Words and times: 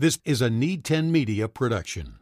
This 0.00 0.18
is 0.24 0.40
a 0.40 0.48
Need 0.48 0.82
10 0.86 1.12
Media 1.12 1.46
production. 1.46 2.14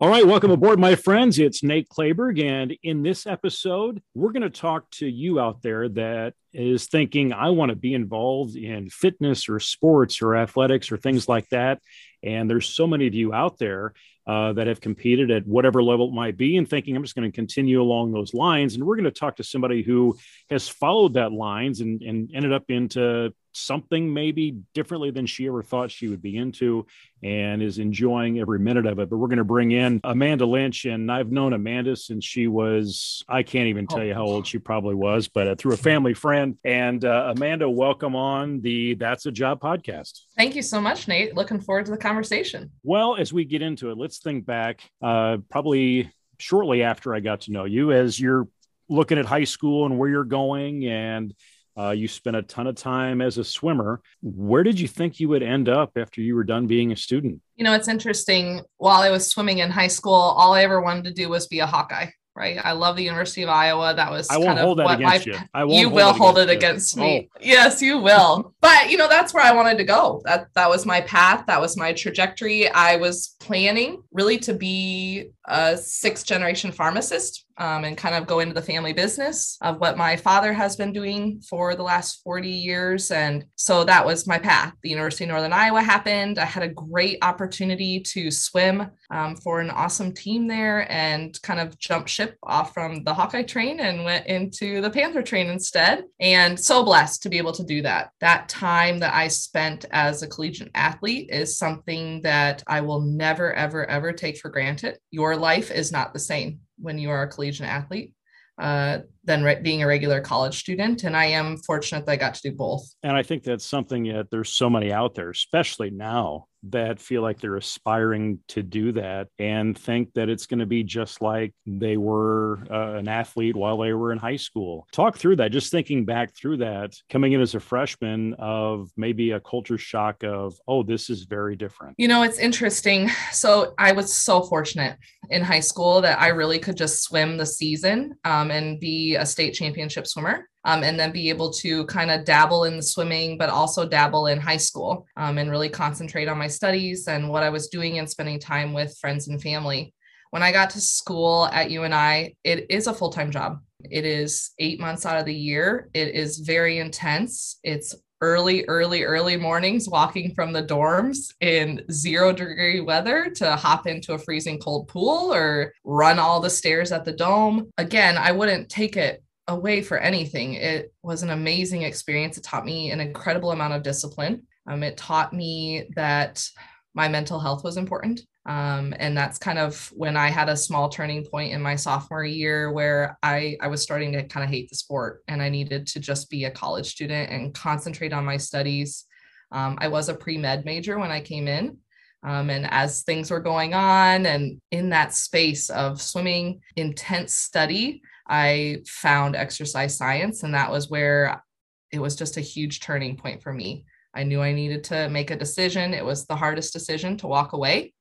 All 0.00 0.08
right, 0.08 0.26
welcome 0.26 0.50
aboard, 0.50 0.78
my 0.78 0.94
friends. 0.94 1.38
It's 1.38 1.62
Nate 1.62 1.90
Clayberg, 1.90 2.42
and 2.42 2.74
in 2.82 3.02
this 3.02 3.26
episode, 3.26 4.00
we're 4.14 4.32
going 4.32 4.40
to 4.40 4.48
talk 4.48 4.90
to 4.92 5.06
you 5.06 5.38
out 5.38 5.60
there 5.60 5.90
that 5.90 6.32
is 6.54 6.86
thinking, 6.86 7.34
I 7.34 7.50
want 7.50 7.68
to 7.72 7.76
be 7.76 7.92
involved 7.92 8.56
in 8.56 8.88
fitness 8.88 9.50
or 9.50 9.60
sports 9.60 10.22
or 10.22 10.34
athletics 10.34 10.90
or 10.90 10.96
things 10.96 11.28
like 11.28 11.46
that. 11.50 11.82
And 12.22 12.48
there's 12.48 12.70
so 12.70 12.86
many 12.86 13.06
of 13.06 13.14
you 13.14 13.34
out 13.34 13.58
there 13.58 13.92
uh, 14.28 14.52
that 14.52 14.66
have 14.66 14.78
competed 14.80 15.30
at 15.30 15.46
whatever 15.46 15.82
level 15.82 16.08
it 16.08 16.12
might 16.12 16.36
be 16.36 16.58
and 16.58 16.68
thinking 16.68 16.94
I'm 16.94 17.02
just 17.02 17.16
going 17.16 17.30
to 17.30 17.34
continue 17.34 17.80
along 17.80 18.12
those 18.12 18.34
lines. 18.34 18.74
And 18.74 18.84
we're 18.84 18.96
going 18.96 19.04
to 19.04 19.10
talk 19.10 19.36
to 19.36 19.42
somebody 19.42 19.82
who 19.82 20.18
has 20.50 20.68
followed 20.68 21.14
that 21.14 21.32
lines 21.32 21.80
and, 21.80 22.02
and 22.02 22.30
ended 22.34 22.52
up 22.52 22.64
into 22.68 23.32
something 23.58 24.12
maybe 24.12 24.58
differently 24.74 25.10
than 25.10 25.26
she 25.26 25.46
ever 25.46 25.62
thought 25.62 25.90
she 25.90 26.08
would 26.08 26.22
be 26.22 26.36
into 26.36 26.86
and 27.22 27.62
is 27.62 27.78
enjoying 27.78 28.38
every 28.38 28.58
minute 28.58 28.86
of 28.86 28.98
it. 28.98 29.10
But 29.10 29.16
we're 29.16 29.28
going 29.28 29.38
to 29.38 29.44
bring 29.44 29.72
in 29.72 30.00
Amanda 30.04 30.46
Lynch, 30.46 30.84
and 30.84 31.10
I've 31.10 31.32
known 31.32 31.52
Amanda 31.52 31.96
since 31.96 32.24
she 32.24 32.46
was, 32.46 33.24
I 33.28 33.42
can't 33.42 33.68
even 33.68 33.86
tell 33.86 34.04
you 34.04 34.14
how 34.14 34.24
old 34.24 34.46
she 34.46 34.58
probably 34.58 34.94
was, 34.94 35.28
but 35.28 35.48
uh, 35.48 35.54
through 35.56 35.74
a 35.74 35.78
family 35.78 36.14
friend. 36.14 36.56
And 36.64 37.04
uh, 37.04 37.32
Amanda, 37.34 37.68
welcome 37.68 38.14
on 38.14 38.60
the 38.60 38.94
That's 38.94 39.26
a 39.26 39.32
Job 39.32 39.60
podcast. 39.60 40.20
Thank 40.36 40.54
you 40.54 40.62
so 40.62 40.80
much, 40.80 41.08
Nate. 41.08 41.34
Looking 41.34 41.60
forward 41.60 41.86
to 41.86 41.90
the 41.90 41.98
conversation. 41.98 42.70
Well, 42.82 43.16
as 43.16 43.32
we 43.32 43.44
get 43.44 43.62
into 43.62 43.90
it, 43.90 43.98
let's 43.98 44.18
think 44.18 44.46
back 44.46 44.80
uh, 45.02 45.38
probably 45.50 46.12
shortly 46.38 46.82
after 46.82 47.14
I 47.14 47.20
got 47.20 47.42
to 47.42 47.52
know 47.52 47.64
you 47.64 47.92
as 47.92 48.18
you're 48.18 48.48
looking 48.88 49.18
at 49.18 49.26
high 49.26 49.44
school 49.44 49.86
and 49.86 49.98
where 49.98 50.08
you're 50.08 50.24
going 50.24 50.86
and 50.86 51.34
uh, 51.78 51.90
you 51.90 52.08
spent 52.08 52.36
a 52.36 52.42
ton 52.42 52.66
of 52.66 52.74
time 52.74 53.20
as 53.20 53.38
a 53.38 53.44
swimmer. 53.44 54.00
Where 54.22 54.62
did 54.62 54.80
you 54.80 54.88
think 54.88 55.20
you 55.20 55.28
would 55.28 55.42
end 55.42 55.68
up 55.68 55.92
after 55.96 56.20
you 56.20 56.34
were 56.34 56.44
done 56.44 56.66
being 56.66 56.92
a 56.92 56.96
student? 56.96 57.40
You 57.56 57.64
know, 57.64 57.74
it's 57.74 57.88
interesting. 57.88 58.62
While 58.78 59.00
I 59.00 59.10
was 59.10 59.28
swimming 59.28 59.58
in 59.58 59.70
high 59.70 59.88
school, 59.88 60.14
all 60.14 60.54
I 60.54 60.62
ever 60.62 60.80
wanted 60.80 61.04
to 61.04 61.12
do 61.12 61.28
was 61.28 61.46
be 61.46 61.60
a 61.60 61.66
Hawkeye 61.66 62.10
right? 62.38 62.58
I 62.64 62.72
love 62.72 62.94
the 62.94 63.02
University 63.02 63.42
of 63.42 63.48
Iowa. 63.48 63.94
That 63.94 64.10
was 64.10 64.30
I 64.30 64.36
won't 64.36 64.50
kind 64.50 64.60
hold 64.60 64.80
of 64.80 64.86
that 64.86 65.00
against 65.00 65.26
my, 65.26 65.32
you. 65.32 65.38
I 65.52 65.64
won't 65.64 65.80
you 65.80 65.88
hold 65.88 65.94
will 65.94 66.12
hold 66.12 66.38
it 66.38 66.48
against 66.48 66.94
against 66.94 66.96
me. 66.96 67.28
Yes, 67.40 67.82
you 67.82 67.98
will. 67.98 68.54
but 68.60 68.90
you 68.90 68.96
know, 68.96 69.08
that's 69.08 69.34
where 69.34 69.44
I 69.44 69.52
wanted 69.52 69.76
to 69.78 69.84
go. 69.84 70.22
That 70.24 70.46
that 70.54 70.70
was 70.70 70.86
my 70.86 71.00
path. 71.00 71.46
That 71.46 71.60
was 71.60 71.76
my 71.76 71.92
trajectory. 71.92 72.68
I 72.70 72.94
was 72.96 73.34
planning 73.40 74.02
really 74.12 74.38
to 74.38 74.54
be 74.54 75.30
a 75.46 75.76
sixth 75.76 76.26
generation 76.26 76.70
pharmacist 76.70 77.44
um, 77.58 77.84
and 77.84 77.96
kind 77.96 78.14
of 78.14 78.26
go 78.26 78.40
into 78.40 78.54
the 78.54 78.62
family 78.62 78.92
business 78.92 79.58
of 79.60 79.80
what 79.80 79.96
my 79.98 80.16
father 80.16 80.52
has 80.52 80.76
been 80.76 80.92
doing 80.92 81.40
for 81.40 81.74
the 81.74 81.82
last 81.82 82.22
40 82.22 82.48
years. 82.48 83.10
And 83.10 83.44
so 83.56 83.84
that 83.84 84.06
was 84.06 84.26
my 84.26 84.38
path. 84.38 84.74
The 84.82 84.90
University 84.90 85.24
of 85.24 85.30
Northern 85.30 85.52
Iowa 85.52 85.82
happened. 85.82 86.38
I 86.38 86.44
had 86.44 86.62
a 86.62 86.68
great 86.68 87.18
opportunity 87.22 88.00
to 88.00 88.30
swim 88.30 88.90
um, 89.10 89.36
for 89.36 89.60
an 89.60 89.70
awesome 89.70 90.12
team 90.12 90.46
there 90.46 90.90
and 90.90 91.40
kind 91.42 91.60
of 91.60 91.78
jump 91.78 92.08
ship 92.08 92.36
off 92.44 92.72
from 92.72 93.02
the 93.04 93.14
Hawkeye 93.14 93.42
train 93.42 93.80
and 93.80 94.04
went 94.04 94.26
into 94.26 94.80
the 94.80 94.90
Panther 94.90 95.22
train 95.22 95.48
instead. 95.48 96.04
And 96.20 96.58
so 96.58 96.84
blessed 96.84 97.22
to 97.22 97.28
be 97.28 97.38
able 97.38 97.52
to 97.52 97.64
do 97.64 97.82
that. 97.82 98.10
That 98.20 98.48
time 98.48 99.00
that 99.00 99.14
I 99.14 99.28
spent 99.28 99.84
as 99.90 100.22
a 100.22 100.28
collegiate 100.28 100.70
athlete 100.74 101.30
is 101.30 101.58
something 101.58 102.22
that 102.22 102.62
I 102.66 102.80
will 102.82 103.00
never, 103.00 103.52
ever, 103.52 103.84
ever 103.86 104.12
take 104.12 104.38
for 104.38 104.48
granted. 104.48 104.98
Your 105.10 105.36
life 105.36 105.70
is 105.70 105.90
not 105.90 106.12
the 106.12 106.18
same 106.18 106.60
when 106.80 106.98
you 106.98 107.10
are 107.10 107.22
a 107.22 107.28
collegiate 107.28 107.68
athlete 107.68 108.12
uh, 108.58 108.98
than 109.24 109.44
re- 109.44 109.60
being 109.62 109.82
a 109.82 109.86
regular 109.86 110.20
college 110.20 110.58
student. 110.58 111.04
And 111.04 111.16
I 111.16 111.26
am 111.26 111.58
fortunate 111.58 112.04
that 112.06 112.12
I 112.12 112.16
got 112.16 112.34
to 112.34 112.50
do 112.50 112.56
both. 112.56 112.92
And 113.04 113.16
I 113.16 113.22
think 113.22 113.44
that's 113.44 113.64
something 113.64 114.04
that 114.12 114.30
there's 114.30 114.48
so 114.52 114.68
many 114.68 114.92
out 114.92 115.14
there, 115.14 115.30
especially 115.30 115.90
now, 115.90 116.47
that 116.64 117.00
feel 117.00 117.22
like 117.22 117.40
they're 117.40 117.56
aspiring 117.56 118.40
to 118.48 118.62
do 118.62 118.92
that 118.92 119.28
and 119.38 119.78
think 119.78 120.12
that 120.14 120.28
it's 120.28 120.46
going 120.46 120.58
to 120.58 120.66
be 120.66 120.82
just 120.82 121.22
like 121.22 121.54
they 121.66 121.96
were 121.96 122.58
uh, 122.70 122.94
an 122.94 123.08
athlete 123.08 123.56
while 123.56 123.78
they 123.78 123.92
were 123.92 124.12
in 124.12 124.18
high 124.18 124.36
school. 124.36 124.86
Talk 124.92 125.16
through 125.16 125.36
that, 125.36 125.52
just 125.52 125.70
thinking 125.70 126.04
back 126.04 126.34
through 126.34 126.58
that, 126.58 126.94
coming 127.10 127.32
in 127.32 127.40
as 127.40 127.54
a 127.54 127.60
freshman 127.60 128.34
of 128.34 128.90
maybe 128.96 129.32
a 129.32 129.40
culture 129.40 129.78
shock 129.78 130.22
of, 130.24 130.54
oh, 130.66 130.82
this 130.82 131.10
is 131.10 131.24
very 131.24 131.56
different. 131.56 131.94
You 131.98 132.08
know, 132.08 132.22
it's 132.22 132.38
interesting. 132.38 133.10
So 133.32 133.74
I 133.78 133.92
was 133.92 134.12
so 134.12 134.42
fortunate 134.42 134.98
in 135.30 135.42
high 135.42 135.60
school 135.60 136.00
that 136.00 136.20
I 136.20 136.28
really 136.28 136.58
could 136.58 136.76
just 136.76 137.02
swim 137.02 137.36
the 137.36 137.46
season 137.46 138.16
um, 138.24 138.50
and 138.50 138.80
be 138.80 139.16
a 139.16 139.26
state 139.26 139.54
championship 139.54 140.06
swimmer 140.06 140.48
um, 140.64 140.82
and 140.82 140.98
then 140.98 141.12
be 141.12 141.28
able 141.28 141.50
to 141.50 141.86
kind 141.86 142.10
of 142.10 142.24
dabble 142.24 142.64
in 142.64 142.76
the 142.76 142.82
swimming, 142.82 143.38
but 143.38 143.48
also 143.48 143.88
dabble 143.88 144.26
in 144.26 144.40
high 144.40 144.56
school 144.56 145.06
um, 145.16 145.38
and 145.38 145.50
really 145.50 145.68
concentrate 145.68 146.28
on 146.28 146.38
my 146.38 146.48
studies 146.48 147.08
and 147.08 147.28
what 147.28 147.42
I 147.42 147.50
was 147.50 147.68
doing 147.68 147.98
and 147.98 148.08
spending 148.08 148.38
time 148.38 148.72
with 148.72 148.96
friends 149.00 149.28
and 149.28 149.40
family. 149.40 149.94
When 150.30 150.42
I 150.42 150.52
got 150.52 150.70
to 150.70 150.80
school 150.80 151.46
at 151.52 151.70
UNI, 151.70 152.36
it 152.44 152.66
is 152.68 152.86
a 152.86 152.94
full 152.94 153.10
time 153.10 153.30
job. 153.30 153.60
It 153.84 154.04
is 154.04 154.50
eight 154.58 154.80
months 154.80 155.06
out 155.06 155.18
of 155.18 155.24
the 155.24 155.34
year. 155.34 155.88
It 155.94 156.14
is 156.14 156.38
very 156.38 156.78
intense. 156.78 157.58
It's 157.62 157.94
early, 158.20 158.64
early, 158.66 159.04
early 159.04 159.36
mornings 159.36 159.88
walking 159.88 160.34
from 160.34 160.52
the 160.52 160.62
dorms 160.62 161.32
in 161.40 161.84
zero 161.90 162.32
degree 162.32 162.80
weather 162.80 163.30
to 163.36 163.56
hop 163.56 163.86
into 163.86 164.14
a 164.14 164.18
freezing 164.18 164.58
cold 164.58 164.88
pool 164.88 165.32
or 165.32 165.72
run 165.84 166.18
all 166.18 166.40
the 166.40 166.50
stairs 166.50 166.90
at 166.90 167.04
the 167.04 167.12
dome. 167.12 167.70
Again, 167.78 168.18
I 168.18 168.32
wouldn't 168.32 168.68
take 168.68 168.96
it 168.96 169.22
away 169.48 169.82
for 169.82 169.98
anything. 169.98 170.54
It 170.54 170.92
was 171.02 171.22
an 171.22 171.30
amazing 171.30 171.82
experience. 171.82 172.36
It 172.36 172.44
taught 172.44 172.64
me 172.64 172.90
an 172.90 173.00
incredible 173.00 173.50
amount 173.50 173.72
of 173.72 173.82
discipline. 173.82 174.46
Um, 174.68 174.82
it 174.82 174.96
taught 174.96 175.32
me 175.32 175.88
that 175.96 176.46
my 176.94 177.08
mental 177.08 177.40
health 177.40 177.64
was 177.64 177.76
important. 177.76 178.20
Um, 178.46 178.94
and 178.98 179.16
that's 179.16 179.38
kind 179.38 179.58
of 179.58 179.92
when 179.94 180.16
I 180.16 180.28
had 180.28 180.48
a 180.48 180.56
small 180.56 180.88
turning 180.88 181.24
point 181.24 181.52
in 181.52 181.60
my 181.60 181.76
sophomore 181.76 182.24
year 182.24 182.72
where 182.72 183.18
I, 183.22 183.56
I 183.60 183.68
was 183.68 183.82
starting 183.82 184.12
to 184.12 184.24
kind 184.24 184.44
of 184.44 184.50
hate 184.50 184.70
the 184.70 184.76
sport 184.76 185.22
and 185.28 185.42
I 185.42 185.48
needed 185.48 185.86
to 185.88 186.00
just 186.00 186.30
be 186.30 186.44
a 186.44 186.50
college 186.50 186.86
student 186.86 187.30
and 187.30 187.54
concentrate 187.54 188.12
on 188.12 188.24
my 188.24 188.36
studies. 188.36 189.04
Um, 189.52 189.76
I 189.80 189.88
was 189.88 190.08
a 190.08 190.14
pre 190.14 190.38
med 190.38 190.64
major 190.64 190.98
when 190.98 191.10
I 191.10 191.20
came 191.20 191.48
in. 191.48 191.78
Um, 192.22 192.50
and 192.50 192.66
as 192.70 193.02
things 193.02 193.30
were 193.30 193.40
going 193.40 193.74
on 193.74 194.26
and 194.26 194.60
in 194.72 194.88
that 194.90 195.14
space 195.14 195.70
of 195.70 196.02
swimming, 196.02 196.60
intense 196.74 197.34
study, 197.34 198.02
I 198.28 198.82
found 198.86 199.36
exercise 199.36 199.96
science, 199.96 200.42
and 200.42 200.54
that 200.54 200.70
was 200.70 200.90
where 200.90 201.42
it 201.90 201.98
was 201.98 202.16
just 202.16 202.36
a 202.36 202.42
huge 202.42 202.80
turning 202.80 203.16
point 203.16 203.42
for 203.42 203.52
me. 203.52 203.84
I 204.14 204.24
knew 204.24 204.42
I 204.42 204.52
needed 204.52 204.84
to 204.84 205.08
make 205.08 205.30
a 205.30 205.36
decision. 205.36 205.94
It 205.94 206.04
was 206.04 206.26
the 206.26 206.36
hardest 206.36 206.72
decision 206.72 207.16
to 207.18 207.26
walk 207.26 207.52
away, 207.52 207.94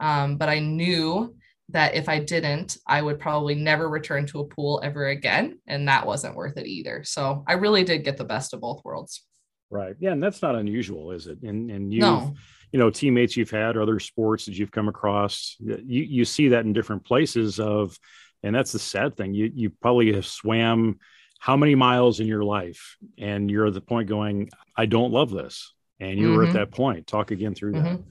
um, 0.00 0.36
but 0.36 0.48
I 0.48 0.58
knew 0.58 1.36
that 1.70 1.94
if 1.94 2.08
I 2.08 2.18
didn't, 2.18 2.78
I 2.86 3.02
would 3.02 3.18
probably 3.18 3.54
never 3.54 3.88
return 3.90 4.24
to 4.26 4.40
a 4.40 4.46
pool 4.46 4.80
ever 4.82 5.08
again. 5.08 5.58
And 5.66 5.86
that 5.86 6.06
wasn't 6.06 6.34
worth 6.34 6.56
it 6.56 6.66
either. 6.66 7.04
So 7.04 7.44
I 7.46 7.52
really 7.54 7.84
did 7.84 8.04
get 8.04 8.16
the 8.16 8.24
best 8.24 8.54
of 8.54 8.62
both 8.62 8.82
worlds. 8.84 9.26
Right. 9.68 9.94
Yeah. 10.00 10.12
And 10.12 10.22
that's 10.22 10.40
not 10.40 10.54
unusual, 10.54 11.10
is 11.10 11.26
it? 11.26 11.42
And, 11.42 11.70
and 11.70 11.92
you, 11.92 12.00
No. 12.00 12.32
you 12.72 12.78
know, 12.78 12.88
teammates 12.88 13.36
you've 13.36 13.50
had, 13.50 13.76
or 13.76 13.82
other 13.82 14.00
sports 14.00 14.46
that 14.46 14.56
you've 14.56 14.70
come 14.70 14.88
across, 14.88 15.56
you, 15.60 15.76
you 16.04 16.24
see 16.24 16.48
that 16.48 16.64
in 16.64 16.72
different 16.72 17.04
places 17.04 17.60
of, 17.60 17.98
and 18.42 18.54
that's 18.54 18.72
the 18.72 18.78
sad 18.78 19.16
thing. 19.16 19.34
You, 19.34 19.50
you 19.54 19.70
probably 19.70 20.12
have 20.14 20.26
swam 20.26 20.98
how 21.40 21.56
many 21.56 21.74
miles 21.74 22.20
in 22.20 22.26
your 22.26 22.42
life 22.42 22.96
and 23.16 23.50
you're 23.50 23.66
at 23.66 23.74
the 23.74 23.80
point 23.80 24.08
going, 24.08 24.50
I 24.76 24.86
don't 24.86 25.12
love 25.12 25.30
this. 25.30 25.72
And 26.00 26.18
you 26.18 26.32
were 26.32 26.44
at 26.44 26.50
Mhm. 26.50 26.52
that 26.54 26.70
point. 26.70 27.06
Talk 27.06 27.30
again 27.32 27.54
through 27.54 27.72
that. 27.72 27.84
Mhm. 27.84 28.02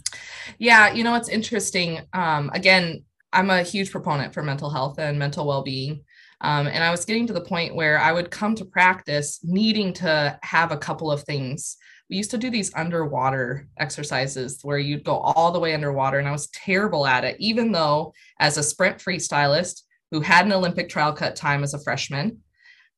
Yeah, 0.58 0.94
you 0.94 1.04
know 1.04 1.16
it's 1.16 1.30
interesting. 1.30 2.02
Um, 2.14 2.50
again, 2.54 3.04
I'm 3.32 3.50
a 3.50 3.64
huge 3.64 3.92
proponent 3.92 4.34
for 4.34 4.44
mental 4.44 4.70
health 4.70 5.00
and 5.00 5.18
mental 5.18 5.48
well-being. 5.48 6.04
Um, 6.42 6.68
and 6.68 6.84
I 6.84 6.92
was 6.92 7.06
getting 7.06 7.28
to 7.28 7.34
the 7.34 7.42
point 7.42 7.75
where 7.75 7.98
I 8.00 8.12
would 8.12 8.30
come 8.30 8.56
to 8.56 8.66
practice 8.66 9.40
needing 9.44 9.94
to 9.94 10.38
have 10.44 10.72
a 10.72 10.78
couple 10.78 11.12
of 11.12 11.24
things. 11.24 11.78
We 12.10 12.18
used 12.18 12.31
to 12.31 12.38
do 12.38 12.50
these 12.50 12.74
underwater 12.75 13.68
exercises 13.78 14.60
where 14.63 14.78
you'd 14.78 15.04
go 15.04 15.18
all 15.18 15.51
the 15.51 15.60
way 15.60 15.74
underwater, 15.74 16.19
and 16.19 16.28
I 16.28 16.31
was 16.31 16.48
terrible 16.48 17.06
at 17.07 17.24
it, 17.25 17.36
even 17.40 17.72
though 17.72 18.13
as 18.40 18.57
a 18.57 18.63
sprint 18.63 19.00
freestylist 19.00 19.81
who 20.12 20.21
had 20.21 20.45
an 20.45 20.54
Olympic 20.54 20.89
trial 20.89 21.13
cut 21.13 21.36
time 21.36 21.63
as 21.63 21.74
a 21.74 21.80
freshman, 21.80 22.39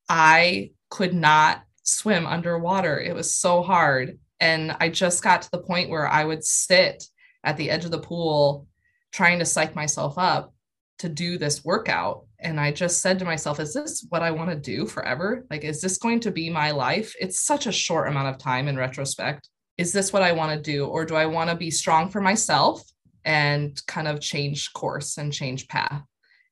I 0.08 0.72
could 0.90 1.14
not 1.14 1.62
swim 1.82 2.26
underwater. 2.26 3.00
It 3.00 3.14
was 3.14 3.34
so 3.34 3.62
hard. 3.62 4.18
And 4.40 4.76
I 4.80 4.88
just 4.88 5.22
got 5.22 5.42
to 5.42 5.50
the 5.50 5.62
point 5.62 5.90
where 5.90 6.08
I 6.08 6.24
would 6.24 6.44
sit 6.44 7.04
at 7.44 7.56
the 7.56 7.70
edge 7.70 7.84
of 7.84 7.90
the 7.90 7.98
pool 7.98 8.66
trying 9.12 9.38
to 9.38 9.44
psych 9.44 9.74
myself 9.74 10.14
up 10.18 10.54
to 10.98 11.08
do 11.08 11.38
this 11.38 11.64
workout. 11.64 12.26
And 12.38 12.60
I 12.60 12.72
just 12.72 13.02
said 13.02 13.18
to 13.18 13.24
myself, 13.24 13.60
is 13.60 13.74
this 13.74 14.06
what 14.08 14.22
I 14.22 14.30
want 14.30 14.50
to 14.50 14.56
do 14.56 14.86
forever? 14.86 15.46
Like, 15.50 15.64
is 15.64 15.80
this 15.80 15.98
going 15.98 16.20
to 16.20 16.30
be 16.30 16.48
my 16.48 16.70
life? 16.70 17.14
It's 17.20 17.40
such 17.40 17.66
a 17.66 17.72
short 17.72 18.08
amount 18.08 18.28
of 18.28 18.38
time 18.38 18.68
in 18.68 18.76
retrospect. 18.76 19.48
Is 19.78 19.92
this 19.92 20.12
what 20.12 20.22
I 20.22 20.32
want 20.32 20.52
to 20.52 20.70
do? 20.70 20.86
Or 20.86 21.04
do 21.04 21.14
I 21.16 21.26
want 21.26 21.50
to 21.50 21.56
be 21.56 21.70
strong 21.70 22.10
for 22.10 22.20
myself 22.20 22.82
and 23.24 23.80
kind 23.86 24.08
of 24.08 24.20
change 24.20 24.72
course 24.72 25.18
and 25.18 25.32
change 25.32 25.68
path? 25.68 26.02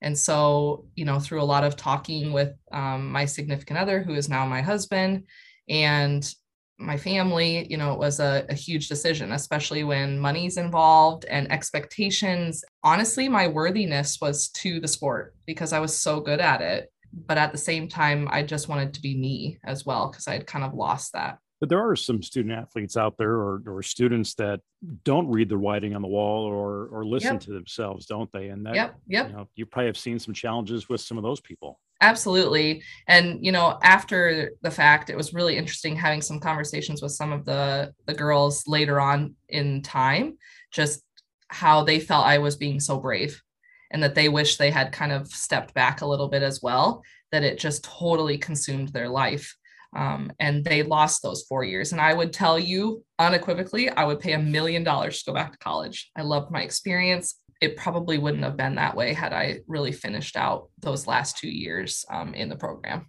And 0.00 0.17
so, 0.17 0.87
you 0.95 1.05
know, 1.05 1.19
through 1.19 1.43
a 1.43 1.45
lot 1.45 1.65
of 1.65 1.77
talking 1.77 2.33
with 2.33 2.53
um, 2.73 3.11
my 3.11 3.25
significant 3.25 3.79
other, 3.79 4.03
who 4.03 4.15
is 4.15 4.29
now 4.29 4.47
my 4.47 4.61
husband, 4.61 5.25
and 5.69 6.33
my 6.79 6.97
family, 6.97 7.67
you 7.69 7.77
know, 7.77 7.93
it 7.93 7.99
was 7.99 8.21
a, 8.21 8.47
a, 8.49 8.55
huge 8.55 8.89
decision, 8.89 9.33
especially 9.33 9.83
when 9.83 10.19
money's 10.19 10.56
involved 10.56 11.25
and 11.25 11.50
expectations. 11.50 12.65
Honestly, 12.85 13.29
my 13.29 13.49
worthiness 13.49 14.21
was 14.21 14.49
to 14.50 14.79
the 14.79 14.87
sport 14.87 15.35
because 15.45 15.73
I 15.73 15.81
was 15.81 15.97
so 15.97 16.21
good 16.21 16.41
at 16.41 16.61
it. 16.61 16.93
But 17.12 17.39
at 17.39 17.50
the 17.50 17.59
same 17.59 17.89
time, 17.89 18.29
I 18.31 18.45
just 18.45 18.69
wanted 18.69 18.95
to 18.95 19.03
be 19.03 19.17
me 19.17 19.59
as 19.65 19.85
well 19.85 20.09
because 20.09 20.29
I 20.29 20.35
had 20.35 20.47
kind 20.47 20.65
of 20.65 20.75
lost 20.75 21.15
that. 21.15 21.39
But 21.60 21.69
there 21.69 21.88
are 21.88 21.96
some 21.96 22.22
student 22.22 22.55
athletes 22.55 22.96
out 22.96 23.19
there 23.19 23.32
or, 23.32 23.62
or 23.66 23.82
students 23.82 24.34
that 24.34 24.60
don't 25.05 25.28
read 25.28 25.49
the 25.49 25.56
writing 25.56 25.96
on 25.96 26.02
the 26.02 26.08
wall 26.08 26.44
or 26.44 26.87
or 26.87 27.05
listen 27.05 27.34
yep. 27.34 27.40
to 27.43 27.52
themselves, 27.52 28.06
don't 28.06 28.31
they? 28.32 28.49
And 28.49 28.64
that 28.66 28.75
yep, 28.75 28.96
yep. 29.08 29.28
You, 29.28 29.37
know, 29.37 29.49
you 29.56 29.66
probably 29.66 29.87
have 29.87 29.99
seen 29.99 30.19
some 30.19 30.34
challenges 30.34 30.88
with 30.88 31.00
some 31.00 31.19
of 31.19 31.25
those 31.25 31.40
people. 31.40 31.81
Absolutely. 32.00 32.82
And 33.08 33.44
you 33.44 33.50
know, 33.50 33.78
after 33.82 34.52
the 34.62 34.70
fact, 34.70 35.10
it 35.10 35.16
was 35.16 35.34
really 35.34 35.56
interesting 35.56 35.96
having 35.96 36.22
some 36.22 36.38
conversations 36.38 37.02
with 37.02 37.12
some 37.12 37.32
of 37.32 37.44
the 37.44 37.93
the 38.06 38.14
girls 38.14 38.64
later 38.69 39.00
on 39.00 39.34
in 39.49 39.82
time, 39.82 40.38
just 40.70 41.02
how 41.49 41.82
they 41.82 41.99
felt 41.99 42.26
I 42.26 42.38
was 42.38 42.56
being 42.56 42.78
so 42.78 42.99
brave 42.99 43.43
and 43.90 44.02
that 44.02 44.14
they 44.14 44.28
wish 44.28 44.56
they 44.56 44.70
had 44.70 44.93
kind 44.93 45.12
of 45.12 45.26
stepped 45.28 45.75
back 45.75 46.02
a 46.02 46.06
little 46.06 46.28
bit 46.28 46.43
as 46.43 46.62
well, 46.62 47.02
that 47.32 47.43
it 47.43 47.58
just 47.58 47.84
totally 47.84 48.38
consumed 48.38 48.88
their 48.88 49.08
life. 49.08 49.56
Um, 49.96 50.31
and 50.38 50.64
they 50.64 50.82
lost 50.82 51.23
those 51.23 51.44
four 51.49 51.64
years. 51.64 51.93
And 51.93 52.00
I 52.00 52.14
would 52.14 52.32
tell 52.32 52.58
you 52.58 53.05
unequivocally, 53.19 53.88
I 53.88 54.05
would 54.05 54.20
pay 54.20 54.32
a 54.32 54.38
million 54.38 54.85
dollars 54.85 55.23
to 55.23 55.31
go 55.31 55.35
back 55.35 55.52
to 55.52 55.58
college. 55.58 56.11
I 56.17 56.23
loved 56.23 56.50
my 56.50 56.62
experience. 56.62 57.40
It 57.61 57.76
probably 57.76 58.19
wouldn't 58.19 58.44
have 58.44 58.56
been 58.56 58.76
that 58.76 58.96
way 58.96 59.12
had 59.12 59.32
I 59.32 59.61
really 59.67 59.93
finished 59.93 60.37
out 60.37 60.69
those 60.79 61.06
last 61.06 61.38
two 61.38 61.50
years 61.50 62.05
um, 62.11 62.35
in 62.35 62.49
the 62.49 62.56
program. 62.56 63.06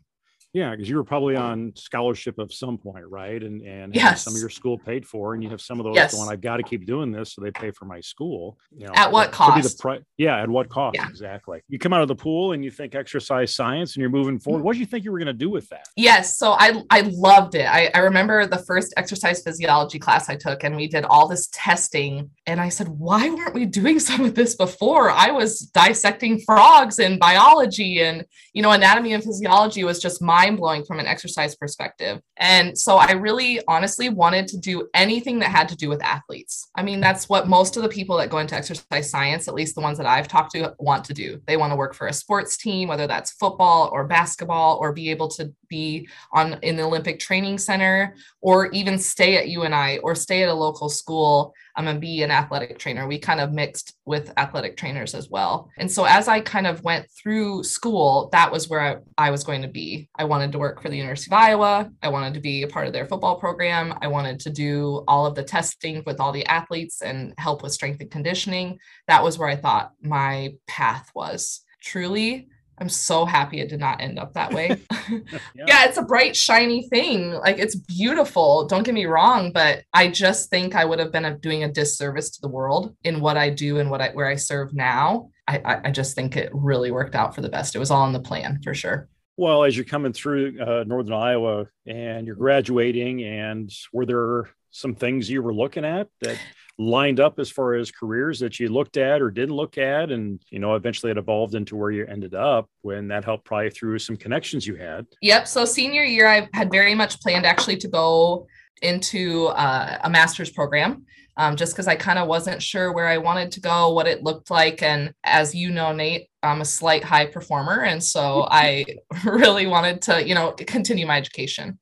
Yeah, 0.53 0.71
because 0.71 0.89
you 0.89 0.95
were 0.97 1.03
probably 1.03 1.35
on 1.35 1.73
scholarship 1.75 2.39
of 2.39 2.51
some 2.51 2.79
point, 2.79 3.05
right? 3.07 3.41
And 3.41 3.61
and 3.61 3.93
yes. 3.93 4.23
some 4.23 4.33
of 4.33 4.39
your 4.39 4.49
school 4.49 4.79
paid 4.79 5.05
for, 5.05 5.35
and 5.35 5.43
you 5.43 5.49
have 5.49 5.61
some 5.61 5.79
of 5.79 5.83
those 5.83 5.95
yes. 5.95 6.15
going. 6.15 6.27
I've 6.27 6.41
got 6.41 6.57
to 6.57 6.63
keep 6.63 6.87
doing 6.87 7.11
this, 7.11 7.33
so 7.33 7.41
they 7.41 7.51
pay 7.51 7.69
for 7.69 7.85
my 7.85 7.99
school. 7.99 8.57
You 8.75 8.87
know, 8.87 8.93
at 8.95 9.11
what 9.11 9.31
cost? 9.31 9.79
Pri- 9.79 9.99
yeah, 10.17 10.41
at 10.41 10.49
what 10.49 10.67
cost? 10.67 10.95
Yeah. 10.95 11.07
Exactly. 11.07 11.61
You 11.67 11.77
come 11.77 11.93
out 11.93 12.01
of 12.01 12.07
the 12.07 12.15
pool 12.15 12.53
and 12.53 12.63
you 12.65 12.71
think 12.71 12.95
exercise 12.95 13.53
science, 13.53 13.95
and 13.95 14.01
you're 14.01 14.09
moving 14.09 14.39
forward. 14.39 14.63
What 14.63 14.73
do 14.73 14.79
you 14.79 14.87
think 14.87 15.05
you 15.05 15.11
were 15.11 15.19
going 15.19 15.27
to 15.27 15.33
do 15.33 15.51
with 15.51 15.69
that? 15.69 15.85
Yes, 15.95 16.35
so 16.39 16.53
I 16.53 16.81
I 16.89 17.01
loved 17.13 17.53
it. 17.53 17.67
I, 17.67 17.91
I 17.93 17.99
remember 17.99 18.47
the 18.47 18.57
first 18.57 18.91
exercise 18.97 19.43
physiology 19.43 19.99
class 19.99 20.29
I 20.29 20.35
took, 20.35 20.63
and 20.63 20.75
we 20.75 20.87
did 20.87 21.05
all 21.05 21.27
this 21.27 21.47
testing. 21.53 22.31
And 22.47 22.59
I 22.59 22.69
said, 22.69 22.87
why 22.87 23.29
weren't 23.29 23.53
we 23.53 23.67
doing 23.67 23.99
some 24.09 24.25
of 24.25 24.33
this 24.33 24.55
before? 24.55 25.11
I 25.11 25.29
was 25.29 25.59
dissecting 25.59 26.39
frogs 26.39 26.97
in 26.97 27.19
biology, 27.19 28.01
and 28.01 28.25
you 28.53 28.63
know, 28.63 28.71
anatomy 28.71 29.13
and 29.13 29.23
physiology 29.23 29.83
was 29.83 29.99
just 29.99 30.23
mind 30.39 30.57
blowing 30.57 30.83
from 30.85 30.99
an 30.99 31.05
exercise 31.05 31.55
perspective. 31.55 32.21
And 32.37 32.77
so 32.77 32.97
I 32.97 33.11
really 33.11 33.61
honestly 33.67 34.09
wanted 34.09 34.47
to 34.49 34.57
do 34.57 34.87
anything 34.93 35.39
that 35.39 35.51
had 35.51 35.67
to 35.69 35.75
do 35.75 35.89
with 35.89 36.01
athletes. 36.03 36.69
I 36.75 36.83
mean, 36.83 36.99
that's 36.99 37.27
what 37.27 37.47
most 37.47 37.77
of 37.77 37.83
the 37.83 37.89
people 37.89 38.17
that 38.17 38.29
go 38.29 38.37
into 38.37 38.55
exercise 38.55 39.09
science, 39.09 39.47
at 39.47 39.53
least 39.53 39.75
the 39.75 39.81
ones 39.81 39.97
that 39.97 40.07
I've 40.07 40.27
talked 40.27 40.51
to, 40.53 40.73
want 40.79 41.03
to 41.05 41.13
do. 41.13 41.41
They 41.45 41.57
want 41.57 41.71
to 41.71 41.77
work 41.77 41.93
for 41.93 42.07
a 42.07 42.13
sports 42.13 42.57
team, 42.57 42.87
whether 42.87 43.07
that's 43.07 43.31
football 43.31 43.89
or 43.91 44.05
basketball, 44.05 44.77
or 44.81 44.93
be 44.93 45.11
able 45.11 45.27
to 45.29 45.53
be 45.69 46.07
on 46.33 46.59
in 46.61 46.75
the 46.75 46.83
Olympic 46.83 47.19
Training 47.19 47.57
Center, 47.57 48.15
or 48.41 48.67
even 48.71 48.97
stay 48.97 49.37
at 49.37 49.49
UNI 49.49 49.99
or 49.99 50.15
stay 50.15 50.43
at 50.43 50.49
a 50.49 50.53
local 50.53 50.89
school 50.89 51.53
um, 51.75 51.87
and 51.87 52.01
be 52.01 52.23
an 52.23 52.31
athletic 52.31 52.77
trainer. 52.77 53.07
We 53.07 53.17
kind 53.19 53.39
of 53.39 53.53
mixed 53.53 53.95
with 54.05 54.33
athletic 54.37 54.75
trainers 54.75 55.15
as 55.15 55.29
well. 55.29 55.69
And 55.77 55.89
so 55.89 56.03
as 56.03 56.27
I 56.27 56.41
kind 56.41 56.67
of 56.67 56.83
went 56.83 57.09
through 57.11 57.63
school, 57.63 58.29
that 58.33 58.51
was 58.51 58.67
where 58.67 58.81
I, 58.81 58.97
I 59.17 59.31
was 59.31 59.45
going 59.45 59.61
to 59.61 59.67
be. 59.67 60.09
I 60.15 60.25
wanted 60.25 60.51
to 60.51 60.59
work 60.59 60.81
for 60.81 60.89
the 60.89 60.97
University 60.97 61.33
of 61.33 61.39
Iowa. 61.39 61.89
I 62.03 62.09
wanted 62.09 62.33
to 62.33 62.41
be 62.41 62.63
a 62.63 62.67
part 62.67 62.87
of 62.87 62.93
their 62.93 63.05
football 63.05 63.39
program. 63.39 63.93
I 64.01 64.07
wanted 64.07 64.39
to 64.41 64.49
do 64.49 65.03
all 65.07 65.25
of 65.25 65.35
the 65.35 65.43
testing 65.43 66.03
with 66.05 66.19
all 66.19 66.33
the 66.33 66.45
athletes 66.47 67.01
and 67.01 67.33
help 67.37 67.63
with 67.63 67.71
strength 67.71 68.01
and 68.01 68.11
conditioning. 68.11 68.79
That 69.07 69.23
was 69.23 69.37
where 69.37 69.47
I 69.49 69.55
thought 69.55 69.93
my 70.01 70.53
path 70.67 71.09
was. 71.15 71.61
Truly, 71.81 72.49
I'm 72.79 72.89
so 72.89 73.25
happy 73.25 73.59
it 73.59 73.69
did 73.69 73.79
not 73.79 74.01
end 74.01 74.19
up 74.19 74.33
that 74.33 74.53
way. 74.53 74.79
yeah. 75.09 75.19
yeah. 75.55 75.85
it's 75.85 75.97
a 75.97 76.03
bright, 76.03 76.35
shiny 76.35 76.87
thing. 76.89 77.31
Like 77.31 77.57
it's 77.57 77.75
beautiful. 77.75 78.67
Don't 78.67 78.83
get 78.83 78.93
me 78.93 79.05
wrong, 79.05 79.51
but 79.51 79.83
I 79.93 80.07
just 80.07 80.49
think 80.49 80.75
I 80.75 80.85
would 80.85 80.99
have 80.99 81.11
been 81.11 81.37
doing 81.39 81.63
a 81.63 81.71
disservice 81.71 82.29
to 82.31 82.41
the 82.41 82.47
world 82.47 82.95
in 83.03 83.19
what 83.19 83.37
I 83.37 83.49
do 83.49 83.79
and 83.79 83.89
what 83.89 84.01
I 84.01 84.09
where 84.09 84.27
I 84.27 84.35
serve 84.35 84.73
now. 84.73 85.29
I, 85.47 85.81
I 85.85 85.91
just 85.91 86.15
think 86.15 86.37
it 86.37 86.51
really 86.53 86.91
worked 86.91 87.15
out 87.15 87.33
for 87.33 87.41
the 87.41 87.49
best. 87.49 87.75
It 87.75 87.79
was 87.79 87.89
all 87.89 88.05
in 88.05 88.13
the 88.13 88.19
plan 88.19 88.61
for 88.63 88.75
sure. 88.75 89.09
Well, 89.35 89.63
as 89.63 89.75
you're 89.75 89.85
coming 89.85 90.13
through 90.13 90.59
uh, 90.61 90.83
Northern 90.85 91.13
Iowa 91.13 91.65
and 91.87 92.27
you're 92.27 92.35
graduating, 92.35 93.23
and 93.23 93.71
were 93.93 94.05
there 94.05 94.49
some 94.71 94.93
things 94.95 95.29
you 95.29 95.41
were 95.41 95.53
looking 95.53 95.85
at 95.85 96.07
that 96.21 96.37
lined 96.79 97.19
up 97.19 97.39
as 97.39 97.51
far 97.51 97.75
as 97.75 97.91
careers 97.91 98.39
that 98.39 98.57
you 98.57 98.69
looked 98.69 98.95
at 98.95 99.21
or 99.21 99.29
didn't 99.29 99.55
look 99.55 99.77
at 99.77 100.11
and 100.11 100.41
you 100.49 100.59
know 100.59 100.75
eventually 100.75 101.11
it 101.11 101.17
evolved 101.17 101.53
into 101.53 101.75
where 101.75 101.91
you 101.91 102.05
ended 102.07 102.33
up 102.33 102.69
when 102.83 103.09
that 103.09 103.25
helped 103.25 103.43
probably 103.43 103.69
through 103.69 103.99
some 103.99 104.15
connections 104.15 104.65
you 104.65 104.75
had. 104.75 105.05
Yep. 105.21 105.47
So 105.47 105.65
senior 105.65 106.03
year 106.03 106.27
i 106.27 106.47
had 106.53 106.71
very 106.71 106.95
much 106.95 107.19
planned 107.19 107.45
actually 107.45 107.77
to 107.77 107.87
go 107.87 108.47
into 108.81 109.47
uh, 109.47 109.97
a 110.03 110.09
master's 110.09 110.49
program 110.49 111.05
um, 111.37 111.55
just 111.55 111.73
because 111.73 111.87
i 111.87 111.95
kind 111.95 112.17
of 112.17 112.27
wasn't 112.27 112.61
sure 112.61 112.93
where 112.93 113.07
i 113.07 113.17
wanted 113.17 113.51
to 113.51 113.59
go 113.59 113.91
what 113.91 114.07
it 114.07 114.23
looked 114.23 114.49
like 114.49 114.81
and 114.81 115.13
as 115.23 115.53
you 115.53 115.69
know 115.71 115.91
nate 115.91 116.27
i'm 116.43 116.61
a 116.61 116.65
slight 116.65 117.03
high 117.03 117.25
performer 117.25 117.81
and 117.83 118.01
so 118.01 118.47
i 118.51 118.85
really 119.25 119.67
wanted 119.67 120.01
to 120.01 120.25
you 120.25 120.33
know 120.33 120.51
continue 120.51 121.05
my 121.05 121.17
education 121.17 121.77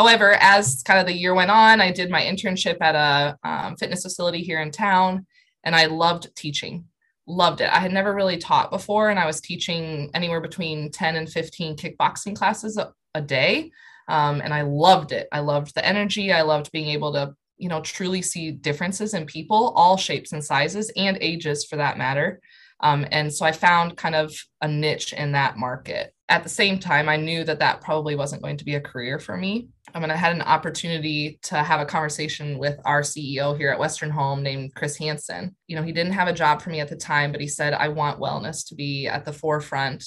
However, 0.00 0.32
as 0.40 0.82
kind 0.82 0.98
of 0.98 1.04
the 1.04 1.12
year 1.12 1.34
went 1.34 1.50
on, 1.50 1.82
I 1.82 1.92
did 1.92 2.08
my 2.08 2.22
internship 2.22 2.78
at 2.80 2.94
a 2.94 3.36
um, 3.46 3.76
fitness 3.76 4.02
facility 4.02 4.42
here 4.42 4.62
in 4.62 4.70
town, 4.70 5.26
and 5.62 5.76
I 5.76 5.84
loved 5.84 6.34
teaching. 6.34 6.86
Loved 7.26 7.60
it. 7.60 7.70
I 7.70 7.80
had 7.80 7.92
never 7.92 8.14
really 8.14 8.38
taught 8.38 8.70
before, 8.70 9.10
and 9.10 9.18
I 9.18 9.26
was 9.26 9.42
teaching 9.42 10.10
anywhere 10.14 10.40
between 10.40 10.90
10 10.90 11.16
and 11.16 11.28
15 11.28 11.76
kickboxing 11.76 12.34
classes 12.34 12.78
a, 12.78 12.94
a 13.14 13.20
day. 13.20 13.72
Um, 14.08 14.40
and 14.40 14.54
I 14.54 14.62
loved 14.62 15.12
it. 15.12 15.28
I 15.32 15.40
loved 15.40 15.74
the 15.74 15.84
energy. 15.84 16.32
I 16.32 16.42
loved 16.42 16.72
being 16.72 16.88
able 16.88 17.12
to, 17.12 17.34
you 17.58 17.68
know, 17.68 17.82
truly 17.82 18.22
see 18.22 18.52
differences 18.52 19.12
in 19.12 19.26
people, 19.26 19.74
all 19.76 19.98
shapes 19.98 20.32
and 20.32 20.42
sizes 20.42 20.90
and 20.96 21.18
ages 21.20 21.66
for 21.66 21.76
that 21.76 21.98
matter. 21.98 22.40
Um, 22.82 23.06
and 23.10 23.32
so 23.32 23.44
I 23.44 23.52
found 23.52 23.96
kind 23.96 24.14
of 24.14 24.34
a 24.60 24.68
niche 24.68 25.12
in 25.12 25.32
that 25.32 25.56
market. 25.56 26.14
At 26.28 26.42
the 26.42 26.48
same 26.48 26.78
time, 26.78 27.08
I 27.08 27.16
knew 27.16 27.44
that 27.44 27.58
that 27.58 27.80
probably 27.80 28.14
wasn't 28.14 28.42
going 28.42 28.56
to 28.58 28.64
be 28.64 28.76
a 28.76 28.80
career 28.80 29.18
for 29.18 29.36
me. 29.36 29.68
I 29.94 29.98
mean, 29.98 30.10
I 30.10 30.16
had 30.16 30.34
an 30.34 30.42
opportunity 30.42 31.38
to 31.42 31.56
have 31.56 31.80
a 31.80 31.86
conversation 31.86 32.58
with 32.58 32.78
our 32.84 33.02
CEO 33.02 33.56
here 33.56 33.70
at 33.70 33.78
Western 33.78 34.10
Home 34.10 34.42
named 34.42 34.74
Chris 34.74 34.96
Hansen. 34.96 35.56
You 35.66 35.76
know, 35.76 35.82
he 35.82 35.92
didn't 35.92 36.12
have 36.12 36.28
a 36.28 36.32
job 36.32 36.62
for 36.62 36.70
me 36.70 36.80
at 36.80 36.88
the 36.88 36.96
time, 36.96 37.32
but 37.32 37.40
he 37.40 37.48
said, 37.48 37.74
I 37.74 37.88
want 37.88 38.20
wellness 38.20 38.66
to 38.68 38.74
be 38.74 39.08
at 39.08 39.24
the 39.24 39.32
forefront 39.32 40.04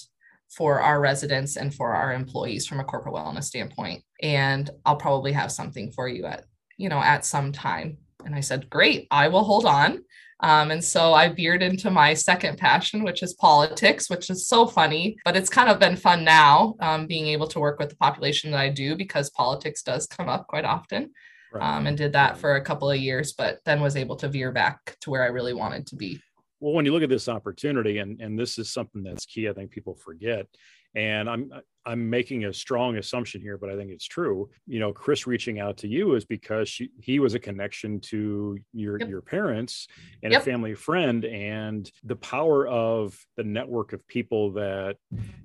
for 0.49 0.79
our 0.79 0.99
residents 0.99 1.57
and 1.57 1.73
for 1.73 1.93
our 1.93 2.13
employees 2.13 2.65
from 2.65 2.79
a 2.79 2.83
corporate 2.83 3.15
wellness 3.15 3.45
standpoint. 3.45 4.03
And 4.21 4.69
I'll 4.85 4.95
probably 4.95 5.33
have 5.33 5.51
something 5.51 5.91
for 5.91 6.07
you 6.07 6.25
at, 6.25 6.45
you 6.77 6.89
know, 6.89 6.99
at 6.99 7.25
some 7.25 7.51
time. 7.51 7.97
And 8.23 8.35
I 8.35 8.39
said, 8.39 8.69
Great, 8.69 9.07
I 9.11 9.27
will 9.27 9.43
hold 9.43 9.65
on. 9.65 10.03
Um, 10.39 10.71
and 10.71 10.83
so 10.83 11.13
I 11.13 11.29
veered 11.29 11.63
into 11.63 11.89
my 11.89 12.13
second 12.13 12.57
passion, 12.57 13.03
which 13.03 13.23
is 13.23 13.33
politics, 13.35 14.09
which 14.09 14.29
is 14.29 14.47
so 14.47 14.67
funny, 14.67 15.15
but 15.23 15.37
it's 15.37 15.49
kind 15.49 15.69
of 15.69 15.79
been 15.79 15.95
fun 15.95 16.23
now 16.23 16.75
um, 16.79 17.07
being 17.07 17.27
able 17.27 17.47
to 17.47 17.59
work 17.59 17.79
with 17.79 17.89
the 17.89 17.95
population 17.95 18.51
that 18.51 18.59
I 18.59 18.69
do 18.69 18.95
because 18.95 19.29
politics 19.29 19.83
does 19.83 20.07
come 20.07 20.29
up 20.29 20.47
quite 20.47 20.65
often. 20.65 21.11
Right. 21.53 21.77
Um, 21.77 21.85
and 21.85 21.95
did 21.95 22.13
that 22.13 22.37
for 22.37 22.55
a 22.55 22.61
couple 22.61 22.89
of 22.89 22.97
years, 22.97 23.33
but 23.33 23.59
then 23.63 23.79
was 23.79 23.95
able 23.95 24.15
to 24.17 24.27
veer 24.27 24.51
back 24.51 24.97
to 25.01 25.11
where 25.11 25.21
I 25.21 25.27
really 25.27 25.53
wanted 25.53 25.85
to 25.87 25.95
be. 25.95 26.19
Well, 26.59 26.73
when 26.73 26.85
you 26.85 26.91
look 26.91 27.03
at 27.03 27.09
this 27.09 27.29
opportunity, 27.29 27.99
and, 27.99 28.19
and 28.21 28.39
this 28.39 28.57
is 28.57 28.71
something 28.71 29.03
that's 29.03 29.25
key, 29.25 29.47
I 29.47 29.53
think 29.53 29.69
people 29.69 29.93
forget, 29.93 30.47
and 30.95 31.29
I'm 31.29 31.51
I'm 31.85 32.09
making 32.09 32.45
a 32.45 32.53
strong 32.53 32.97
assumption 32.97 33.41
here, 33.41 33.57
but 33.57 33.69
I 33.69 33.75
think 33.75 33.91
it's 33.91 34.07
true. 34.07 34.49
You 34.67 34.79
know, 34.79 34.93
Chris 34.93 35.27
reaching 35.27 35.59
out 35.59 35.77
to 35.77 35.87
you 35.87 36.15
is 36.15 36.23
because 36.23 36.69
she, 36.69 36.89
he 37.01 37.19
was 37.19 37.33
a 37.33 37.39
connection 37.39 37.99
to 38.01 38.57
your 38.71 38.99
yep. 38.99 39.09
your 39.09 39.21
parents 39.21 39.87
and 40.21 40.31
yep. 40.31 40.41
a 40.41 40.45
family 40.45 40.75
friend, 40.75 41.25
and 41.25 41.89
the 42.03 42.15
power 42.15 42.67
of 42.67 43.17
the 43.35 43.43
network 43.43 43.93
of 43.93 44.07
people 44.07 44.53
that 44.53 44.97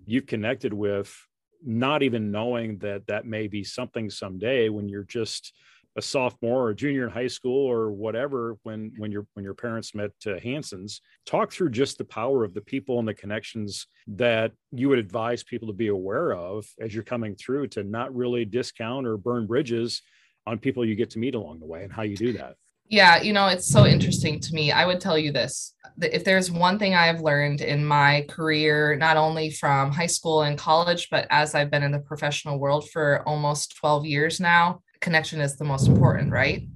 you've 0.06 0.26
connected 0.26 0.72
with, 0.72 1.14
not 1.64 2.02
even 2.02 2.30
knowing 2.30 2.78
that 2.78 3.06
that 3.08 3.26
may 3.26 3.48
be 3.48 3.64
something 3.64 4.10
someday 4.10 4.68
when 4.68 4.88
you're 4.88 5.04
just 5.04 5.52
a 5.98 6.02
sophomore 6.02 6.62
or 6.62 6.70
a 6.70 6.76
junior 6.76 7.04
in 7.04 7.10
high 7.10 7.26
school 7.26 7.66
or 7.66 7.90
whatever 7.90 8.56
when 8.62 8.92
when 8.98 9.10
your 9.10 9.26
when 9.34 9.44
your 9.44 9.52
parents 9.52 9.96
met 9.96 10.12
uh, 10.26 10.38
Hansen's 10.38 11.02
talk 11.26 11.52
through 11.52 11.70
just 11.70 11.98
the 11.98 12.04
power 12.04 12.44
of 12.44 12.54
the 12.54 12.60
people 12.60 13.00
and 13.00 13.08
the 13.08 13.14
connections 13.14 13.88
that 14.06 14.52
you 14.70 14.88
would 14.88 15.00
advise 15.00 15.42
people 15.42 15.66
to 15.66 15.74
be 15.74 15.88
aware 15.88 16.32
of 16.32 16.64
as 16.80 16.94
you're 16.94 17.02
coming 17.02 17.34
through 17.34 17.66
to 17.68 17.82
not 17.82 18.14
really 18.14 18.44
discount 18.44 19.08
or 19.08 19.16
burn 19.16 19.46
bridges 19.46 20.00
on 20.46 20.58
people 20.58 20.84
you 20.84 20.94
get 20.94 21.10
to 21.10 21.18
meet 21.18 21.34
along 21.34 21.58
the 21.58 21.66
way 21.66 21.82
and 21.82 21.92
how 21.92 22.02
you 22.02 22.16
do 22.16 22.32
that 22.32 22.54
Yeah, 22.90 23.20
you 23.20 23.34
know, 23.34 23.48
it's 23.48 23.68
so 23.68 23.84
interesting 23.84 24.40
to 24.40 24.54
me. 24.54 24.72
I 24.72 24.86
would 24.86 24.98
tell 24.98 25.18
you 25.18 25.30
this 25.30 25.74
if 26.00 26.24
there's 26.24 26.50
one 26.50 26.78
thing 26.78 26.94
I 26.94 27.04
have 27.06 27.20
learned 27.20 27.60
in 27.60 27.84
my 27.84 28.24
career, 28.30 28.96
not 28.96 29.18
only 29.18 29.50
from 29.50 29.92
high 29.92 30.06
school 30.06 30.40
and 30.42 30.56
college, 30.56 31.08
but 31.10 31.26
as 31.28 31.54
I've 31.54 31.70
been 31.70 31.82
in 31.82 31.92
the 31.92 31.98
professional 31.98 32.58
world 32.58 32.88
for 32.88 33.22
almost 33.28 33.76
12 33.76 34.06
years 34.06 34.40
now, 34.40 34.80
connection 35.00 35.40
is 35.40 35.56
the 35.56 35.64
most 35.64 35.88
important, 35.88 36.32
right? 36.32 36.66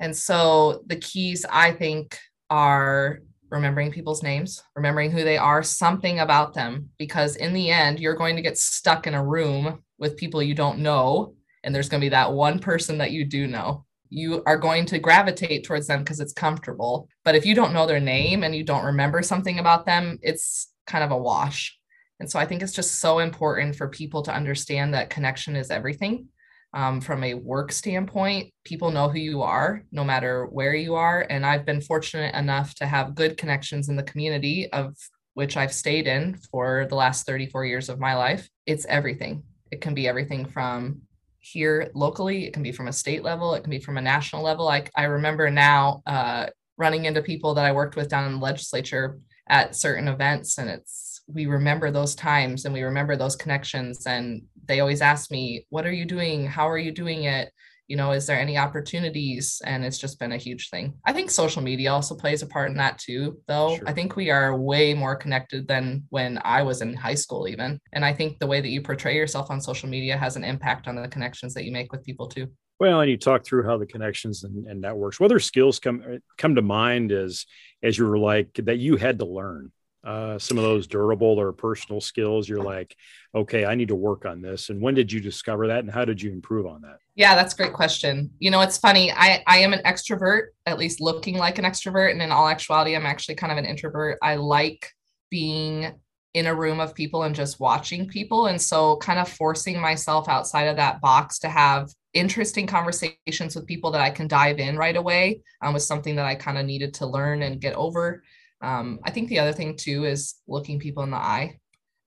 And 0.00 0.16
so 0.16 0.82
the 0.86 0.96
keys, 0.96 1.44
I 1.48 1.72
think, 1.72 2.18
are 2.50 3.20
remembering 3.50 3.92
people's 3.92 4.22
names, 4.22 4.62
remembering 4.74 5.10
who 5.10 5.24
they 5.24 5.36
are, 5.36 5.62
something 5.62 6.20
about 6.20 6.54
them, 6.54 6.88
because 6.98 7.36
in 7.36 7.52
the 7.52 7.70
end, 7.70 8.00
you're 8.00 8.14
going 8.14 8.36
to 8.36 8.42
get 8.42 8.58
stuck 8.58 9.06
in 9.06 9.14
a 9.14 9.24
room 9.24 9.82
with 9.98 10.16
people 10.16 10.42
you 10.42 10.54
don't 10.54 10.78
know. 10.78 11.34
And 11.64 11.74
there's 11.74 11.88
going 11.88 12.00
to 12.00 12.04
be 12.04 12.10
that 12.10 12.32
one 12.32 12.58
person 12.58 12.98
that 12.98 13.12
you 13.12 13.24
do 13.24 13.46
know 13.46 13.84
you 14.12 14.42
are 14.44 14.58
going 14.58 14.84
to 14.84 14.98
gravitate 14.98 15.64
towards 15.64 15.86
them 15.86 16.00
because 16.00 16.20
it's 16.20 16.34
comfortable. 16.34 17.08
But 17.24 17.34
if 17.34 17.46
you 17.46 17.54
don't 17.54 17.72
know 17.72 17.86
their 17.86 17.98
name 17.98 18.42
and 18.42 18.54
you 18.54 18.62
don't 18.62 18.84
remember 18.84 19.22
something 19.22 19.58
about 19.58 19.86
them, 19.86 20.18
it's 20.20 20.70
kind 20.86 21.02
of 21.02 21.12
a 21.12 21.16
wash. 21.16 21.78
And 22.20 22.30
so 22.30 22.38
I 22.38 22.44
think 22.44 22.62
it's 22.62 22.74
just 22.74 23.00
so 23.00 23.20
important 23.20 23.74
for 23.74 23.88
people 23.88 24.20
to 24.24 24.34
understand 24.34 24.92
that 24.92 25.08
connection 25.08 25.56
is 25.56 25.70
everything. 25.70 26.28
Um, 26.74 27.02
from 27.02 27.22
a 27.22 27.34
work 27.34 27.70
standpoint, 27.70 28.50
people 28.64 28.90
know 28.90 29.08
who 29.08 29.18
you 29.18 29.42
are 29.42 29.84
no 29.92 30.04
matter 30.04 30.46
where 30.46 30.74
you 30.74 30.94
are. 30.94 31.26
And 31.28 31.44
I've 31.44 31.66
been 31.66 31.82
fortunate 31.82 32.34
enough 32.34 32.74
to 32.76 32.86
have 32.86 33.14
good 33.14 33.36
connections 33.36 33.90
in 33.90 33.96
the 33.96 34.02
community 34.02 34.72
of 34.72 34.96
which 35.34 35.56
I've 35.56 35.72
stayed 35.72 36.06
in 36.06 36.36
for 36.50 36.86
the 36.88 36.94
last 36.94 37.26
34 37.26 37.66
years 37.66 37.88
of 37.88 37.98
my 37.98 38.14
life. 38.14 38.48
It's 38.66 38.86
everything. 38.86 39.42
It 39.70 39.80
can 39.80 39.94
be 39.94 40.08
everything 40.08 40.46
from 40.46 41.02
here 41.38 41.90
locally. 41.94 42.46
It 42.46 42.52
can 42.52 42.62
be 42.62 42.72
from 42.72 42.88
a 42.88 42.92
state 42.92 43.22
level. 43.22 43.54
It 43.54 43.62
can 43.62 43.70
be 43.70 43.80
from 43.80 43.98
a 43.98 44.02
national 44.02 44.42
level. 44.42 44.68
I, 44.68 44.84
I 44.96 45.04
remember 45.04 45.50
now 45.50 46.02
uh, 46.06 46.46
running 46.78 47.04
into 47.04 47.22
people 47.22 47.54
that 47.54 47.64
I 47.64 47.72
worked 47.72 47.96
with 47.96 48.08
down 48.08 48.26
in 48.26 48.32
the 48.34 48.44
legislature 48.44 49.18
at 49.48 49.74
certain 49.74 50.08
events, 50.08 50.58
and 50.58 50.70
it's 50.70 51.11
we 51.26 51.46
remember 51.46 51.90
those 51.90 52.14
times 52.14 52.64
and 52.64 52.74
we 52.74 52.82
remember 52.82 53.16
those 53.16 53.36
connections. 53.36 54.06
And 54.06 54.42
they 54.66 54.80
always 54.80 55.02
ask 55.02 55.30
me, 55.30 55.66
"What 55.70 55.86
are 55.86 55.92
you 55.92 56.04
doing? 56.04 56.46
How 56.46 56.68
are 56.68 56.78
you 56.78 56.92
doing 56.92 57.24
it?" 57.24 57.52
you 57.88 57.96
know 57.96 58.12
is 58.12 58.26
there 58.26 58.38
any 58.38 58.56
opportunities 58.56 59.60
and 59.66 59.84
it's 59.84 59.98
just 59.98 60.18
been 60.18 60.32
a 60.32 60.36
huge 60.36 60.70
thing 60.70 60.94
i 61.04 61.12
think 61.12 61.30
social 61.30 61.60
media 61.60 61.92
also 61.92 62.14
plays 62.14 62.40
a 62.40 62.46
part 62.46 62.70
in 62.70 62.76
that 62.78 62.96
too 62.98 63.38
though 63.48 63.76
sure. 63.76 63.88
i 63.88 63.92
think 63.92 64.16
we 64.16 64.30
are 64.30 64.56
way 64.56 64.94
more 64.94 65.14
connected 65.14 65.68
than 65.68 66.02
when 66.08 66.40
i 66.44 66.62
was 66.62 66.80
in 66.80 66.94
high 66.94 67.14
school 67.14 67.46
even 67.46 67.78
and 67.92 68.02
i 68.02 68.12
think 68.12 68.38
the 68.38 68.46
way 68.46 68.62
that 68.62 68.70
you 68.70 68.80
portray 68.80 69.14
yourself 69.14 69.50
on 69.50 69.60
social 69.60 69.90
media 69.90 70.16
has 70.16 70.36
an 70.36 70.44
impact 70.44 70.88
on 70.88 70.96
the 70.96 71.08
connections 71.08 71.52
that 71.52 71.64
you 71.64 71.72
make 71.72 71.92
with 71.92 72.04
people 72.04 72.26
too 72.28 72.46
well, 72.80 73.00
and 73.00 73.08
you 73.08 73.16
talk 73.16 73.44
through 73.44 73.64
how 73.64 73.78
the 73.78 73.86
connections 73.86 74.42
and, 74.42 74.66
and 74.66 74.80
networks, 74.80 75.20
other 75.20 75.38
skills 75.38 75.78
come 75.78 76.18
come 76.36 76.56
to 76.56 76.62
mind 76.62 77.12
as 77.12 77.46
as 77.80 77.96
you 77.96 78.04
were 78.08 78.18
like 78.18 78.54
that 78.54 78.78
you 78.78 78.96
had 78.96 79.20
to 79.20 79.24
learn 79.24 79.70
uh, 80.04 80.38
some 80.38 80.58
of 80.58 80.64
those 80.64 80.86
durable 80.86 81.40
or 81.40 81.52
personal 81.52 82.00
skills 82.00 82.48
you're 82.48 82.62
like 82.62 82.96
okay 83.34 83.64
i 83.64 83.74
need 83.74 83.88
to 83.88 83.94
work 83.94 84.26
on 84.26 84.42
this. 84.42 84.68
And 84.68 84.80
when 84.80 84.94
did 84.94 85.12
you 85.12 85.20
discover 85.20 85.68
that 85.68 85.80
and 85.80 85.90
how 85.90 86.04
did 86.04 86.20
you 86.20 86.32
improve 86.32 86.66
on 86.66 86.82
that? 86.82 86.98
Yeah 87.14 87.34
that's 87.34 87.54
a 87.54 87.56
great 87.56 87.72
question. 87.72 88.30
You 88.38 88.50
know 88.50 88.60
it's 88.60 88.78
funny 88.78 89.12
i 89.12 89.42
i 89.46 89.58
am 89.58 89.72
an 89.72 89.82
extrovert 89.84 90.48
at 90.66 90.78
least 90.78 91.00
looking 91.00 91.38
like 91.38 91.58
an 91.58 91.64
extrovert 91.64 92.10
and 92.10 92.22
in 92.22 92.32
all 92.32 92.48
actuality 92.48 92.96
i'm 92.96 93.06
actually 93.06 93.36
kind 93.36 93.52
of 93.52 93.58
an 93.58 93.64
introvert. 93.64 94.18
I 94.22 94.36
like 94.36 94.90
being 95.30 95.94
in 96.34 96.46
a 96.46 96.54
room 96.54 96.80
of 96.80 96.94
people 96.94 97.24
and 97.24 97.34
just 97.34 97.60
watching 97.60 98.08
people 98.08 98.46
and 98.46 98.60
so 98.60 98.96
kind 98.96 99.18
of 99.18 99.28
forcing 99.28 99.78
myself 99.78 100.28
outside 100.28 100.64
of 100.64 100.76
that 100.76 101.00
box 101.00 101.38
to 101.38 101.48
have 101.48 101.90
interesting 102.14 102.66
conversations 102.66 103.54
with 103.54 103.66
people 103.66 103.90
that 103.90 104.00
i 104.00 104.10
can 104.10 104.26
dive 104.28 104.58
in 104.58 104.76
right 104.76 104.96
away 104.96 105.42
um, 105.62 105.74
was 105.74 105.86
something 105.86 106.16
that 106.16 106.26
i 106.26 106.34
kind 106.34 106.58
of 106.58 106.64
needed 106.64 106.94
to 106.94 107.06
learn 107.06 107.42
and 107.42 107.60
get 107.60 107.74
over 107.74 108.22
um, 108.62 109.00
I 109.04 109.10
think 109.10 109.28
the 109.28 109.40
other 109.40 109.52
thing 109.52 109.76
too 109.76 110.04
is 110.04 110.36
looking 110.46 110.78
people 110.78 111.02
in 111.02 111.10
the 111.10 111.16
eye 111.16 111.58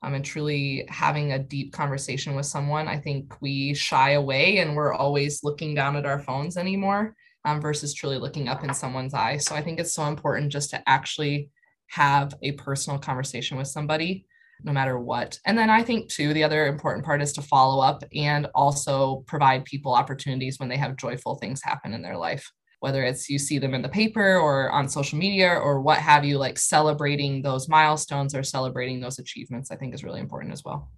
um, 0.02 0.14
and 0.14 0.24
truly 0.24 0.86
having 0.90 1.34
a 1.34 1.40
deep 1.40 1.74
conversation 1.74 2.36
with 2.36 2.46
someone. 2.46 2.88
I 2.88 2.98
think 2.98 3.42
we 3.42 3.74
shy 3.74 4.12
away 4.12 4.60
and 4.60 4.76
we're 4.76 4.94
always 4.94 5.44
looking 5.44 5.76
down 5.76 5.96
at 5.96 6.06
our 6.06 6.20
phones 6.20 6.58
anymore 6.58 7.16
um, 7.44 7.60
versus 7.60 7.94
truly 7.94 8.18
looking 8.18 8.48
up 8.48 8.64
in 8.64 8.74
someone's 8.74 9.14
eye. 9.14 9.38
So 9.38 9.54
I 9.54 9.62
think 9.62 9.80
it's 9.80 9.94
so 9.94 10.06
important 10.06 10.52
just 10.52 10.70
to 10.72 10.82
actually 10.88 11.50
have 11.88 12.34
a 12.42 12.54
personal 12.54 13.00
conversation 13.00 13.58
with 13.58 13.68
somebody 13.68 14.26
no 14.64 14.72
matter 14.72 14.98
what. 14.98 15.38
And 15.46 15.58
then 15.58 15.70
I 15.70 15.84
think 15.84 16.10
too, 16.10 16.34
the 16.34 16.44
other 16.44 16.68
important 16.68 17.06
part 17.06 17.22
is 17.22 17.34
to 17.34 17.42
follow 17.42 17.84
up 17.84 18.04
and 18.16 18.48
also 18.56 19.24
provide 19.28 19.66
people 19.66 19.94
opportunities 19.94 20.60
when 20.60 20.70
they 20.70 20.78
have 20.78 20.96
joyful 20.96 21.36
things 21.36 21.62
happen 21.62 21.94
in 21.94 22.02
their 22.02 22.18
life 22.18 22.50
whether 22.86 23.04
it's 23.04 23.32
you 23.32 23.40
see 23.40 23.58
them 23.58 23.74
in 23.74 23.82
the 23.82 23.90
paper 23.90 24.38
or 24.38 24.70
on 24.70 24.88
social 24.88 25.18
media 25.18 25.50
or 25.52 25.82
what 25.82 25.98
have 25.98 26.24
you, 26.24 26.38
like 26.38 26.60
celebrating 26.60 27.42
those 27.42 27.68
milestones 27.68 28.36
or 28.36 28.44
celebrating 28.44 29.00
those 29.00 29.18
achievements, 29.18 29.72
I 29.72 29.76
think 29.76 29.96
is 29.96 30.04
really 30.04 30.20
important 30.20 30.54
as 30.54 30.64
well. 30.64 30.92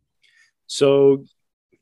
So 0.67 1.24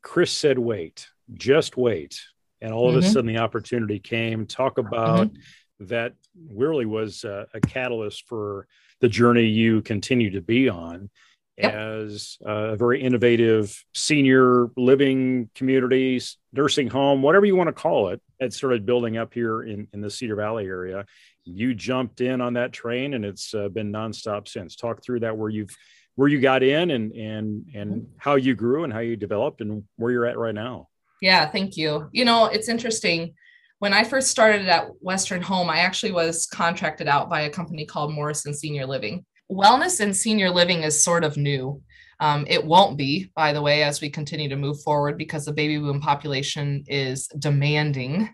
Chris 0.04 0.32
said, 0.32 0.60
wait, 0.60 1.08
just 1.34 1.76
wait. 1.76 2.22
And 2.62 2.72
all 2.72 2.88
of 2.88 2.94
mm-hmm. 2.94 3.04
a 3.04 3.10
sudden 3.10 3.34
the 3.34 3.40
opportunity 3.40 3.98
came. 3.98 4.46
Talk 4.46 4.78
about 4.78 5.30
mm-hmm. 5.30 5.86
that 5.88 6.14
really 6.52 6.86
was 6.86 7.24
a, 7.24 7.48
a 7.56 7.60
catalyst 7.60 8.28
for 8.28 8.68
the 9.02 9.10
journey 9.10 9.46
you 9.48 9.82
continue 9.82 10.30
to 10.30 10.42
be 10.42 10.70
on 10.70 11.10
yep. 11.58 11.74
as 11.74 12.38
a 12.46 12.76
very 12.76 13.02
innovative 13.02 13.84
senior 13.96 14.68
living 14.78 15.50
communities, 15.56 16.38
nursing 16.54 16.90
home, 16.90 17.24
whatever 17.24 17.48
you 17.48 17.56
want 17.56 17.70
to 17.70 17.74
call 17.74 18.10
it, 18.10 18.22
that 18.40 18.54
started 18.54 18.86
building 18.86 19.18
up 19.18 19.34
here 19.34 19.64
in, 19.64 19.88
in 19.94 20.02
the 20.02 20.10
Cedar 20.10 20.36
Valley 20.36 20.66
area. 20.66 21.06
You 21.44 21.74
jumped 21.76 22.22
in 22.22 22.42
on 22.42 22.54
that 22.54 22.74
train 22.74 23.14
and 23.14 23.24
it's 23.26 23.54
uh, 23.54 23.70
been 23.70 23.92
nonstop 23.92 24.48
since. 24.48 24.76
Talk 24.76 25.04
through 25.04 25.22
that 25.22 25.38
where 25.38 25.50
you've 25.50 25.76
where 26.16 26.30
you 26.30 26.40
got 26.40 26.64
in 26.64 26.92
and 26.92 27.12
and 27.14 27.66
and 27.76 28.08
how 28.18 28.36
you 28.36 28.56
grew 28.56 28.84
and 28.84 28.94
how 28.94 29.00
you 29.00 29.16
developed 29.16 29.62
and 29.62 29.84
where 29.98 30.12
you're 30.12 30.26
at 30.26 30.38
right 30.38 30.56
now. 30.56 30.88
Yeah, 31.22 31.50
thank 31.50 31.78
you. 31.78 32.10
You 32.12 32.26
know, 32.26 32.46
it's 32.48 32.70
interesting. 32.70 33.34
When 33.80 33.94
I 33.94 34.04
first 34.04 34.30
started 34.30 34.68
at 34.68 34.88
Western 35.02 35.42
Home, 35.42 35.70
I 35.70 35.80
actually 35.80 36.14
was 36.14 36.46
contracted 36.48 37.08
out 37.08 37.30
by 37.30 37.42
a 37.42 37.50
company 37.50 37.86
called 37.86 38.14
Morrison 38.14 38.54
Senior 38.54 38.86
Living 38.86 39.26
wellness 39.52 40.00
and 40.00 40.16
senior 40.16 40.50
living 40.50 40.84
is 40.84 41.04
sort 41.04 41.24
of 41.24 41.38
new. 41.38 41.82
Um, 42.20 42.46
it 42.48 42.64
won't 42.64 42.98
be, 42.98 43.32
by 43.36 43.54
the 43.54 43.62
way, 43.62 43.84
as 43.84 44.02
we 44.02 44.10
continue 44.10 44.50
to 44.50 44.56
move 44.56 44.82
forward 44.82 45.18
because 45.18 45.46
the 45.46 45.54
baby 45.54 45.78
boom 45.78 46.00
population 46.00 46.84
is 46.88 47.28
demanding 47.40 48.30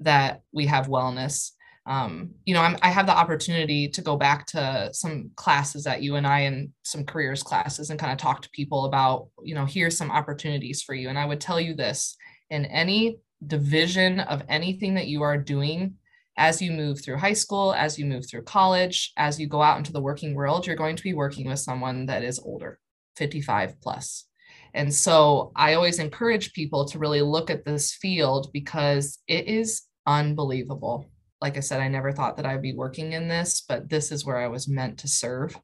that 0.00 0.42
we 0.52 0.66
have 0.66 0.88
wellness. 0.88 1.52
Um, 1.86 2.30
you 2.44 2.54
know, 2.54 2.62
I'm, 2.62 2.78
i 2.82 2.88
have 2.88 3.06
the 3.06 3.16
opportunity 3.16 3.88
to 3.88 4.00
go 4.00 4.16
back 4.16 4.46
to 4.46 4.88
some 4.92 5.30
classes 5.36 5.86
at 5.86 6.02
UNI 6.02 6.46
and 6.46 6.70
some 6.82 7.04
careers 7.04 7.42
classes 7.42 7.90
and 7.90 8.00
kind 8.00 8.10
of 8.10 8.18
talk 8.18 8.40
to 8.42 8.50
people 8.50 8.86
about, 8.86 9.28
you 9.42 9.54
know, 9.54 9.66
here's 9.66 9.96
some 9.96 10.10
opportunities 10.10 10.82
for 10.82 10.94
you. 10.94 11.08
And 11.08 11.18
I 11.18 11.26
would 11.26 11.40
tell 11.40 11.60
you 11.60 11.74
this 11.74 12.16
in 12.50 12.64
any 12.66 13.18
division 13.46 14.20
of 14.20 14.42
anything 14.48 14.94
that 14.94 15.08
you 15.08 15.22
are 15.22 15.36
doing, 15.36 15.96
as 16.36 16.60
you 16.60 16.72
move 16.72 17.00
through 17.00 17.18
high 17.18 17.32
school, 17.32 17.72
as 17.74 17.98
you 17.98 18.06
move 18.06 18.28
through 18.28 18.42
college, 18.42 19.12
as 19.16 19.38
you 19.38 19.46
go 19.46 19.62
out 19.62 19.78
into 19.78 19.92
the 19.92 20.00
working 20.00 20.34
world, 20.34 20.66
you're 20.66 20.76
going 20.76 20.96
to 20.96 21.02
be 21.02 21.14
working 21.14 21.48
with 21.48 21.58
someone 21.58 22.06
that 22.06 22.24
is 22.24 22.40
older, 22.40 22.78
55 23.16 23.80
plus. 23.80 24.26
And 24.74 24.92
so 24.92 25.52
I 25.54 25.74
always 25.74 25.98
encourage 25.98 26.52
people 26.52 26.84
to 26.86 26.98
really 26.98 27.22
look 27.22 27.48
at 27.48 27.64
this 27.64 27.94
field 27.94 28.50
because 28.52 29.18
it 29.28 29.46
is 29.46 29.82
unbelievable. 30.06 31.10
Like 31.40 31.56
I 31.56 31.60
said, 31.60 31.80
I 31.80 31.88
never 31.88 32.12
thought 32.12 32.36
that 32.36 32.46
I'd 32.46 32.62
be 32.62 32.74
working 32.74 33.12
in 33.12 33.28
this, 33.28 33.62
but 33.68 33.88
this 33.88 34.10
is 34.10 34.24
where 34.24 34.38
I 34.38 34.48
was 34.48 34.66
meant 34.66 34.98
to 34.98 35.08
serve. 35.08 35.56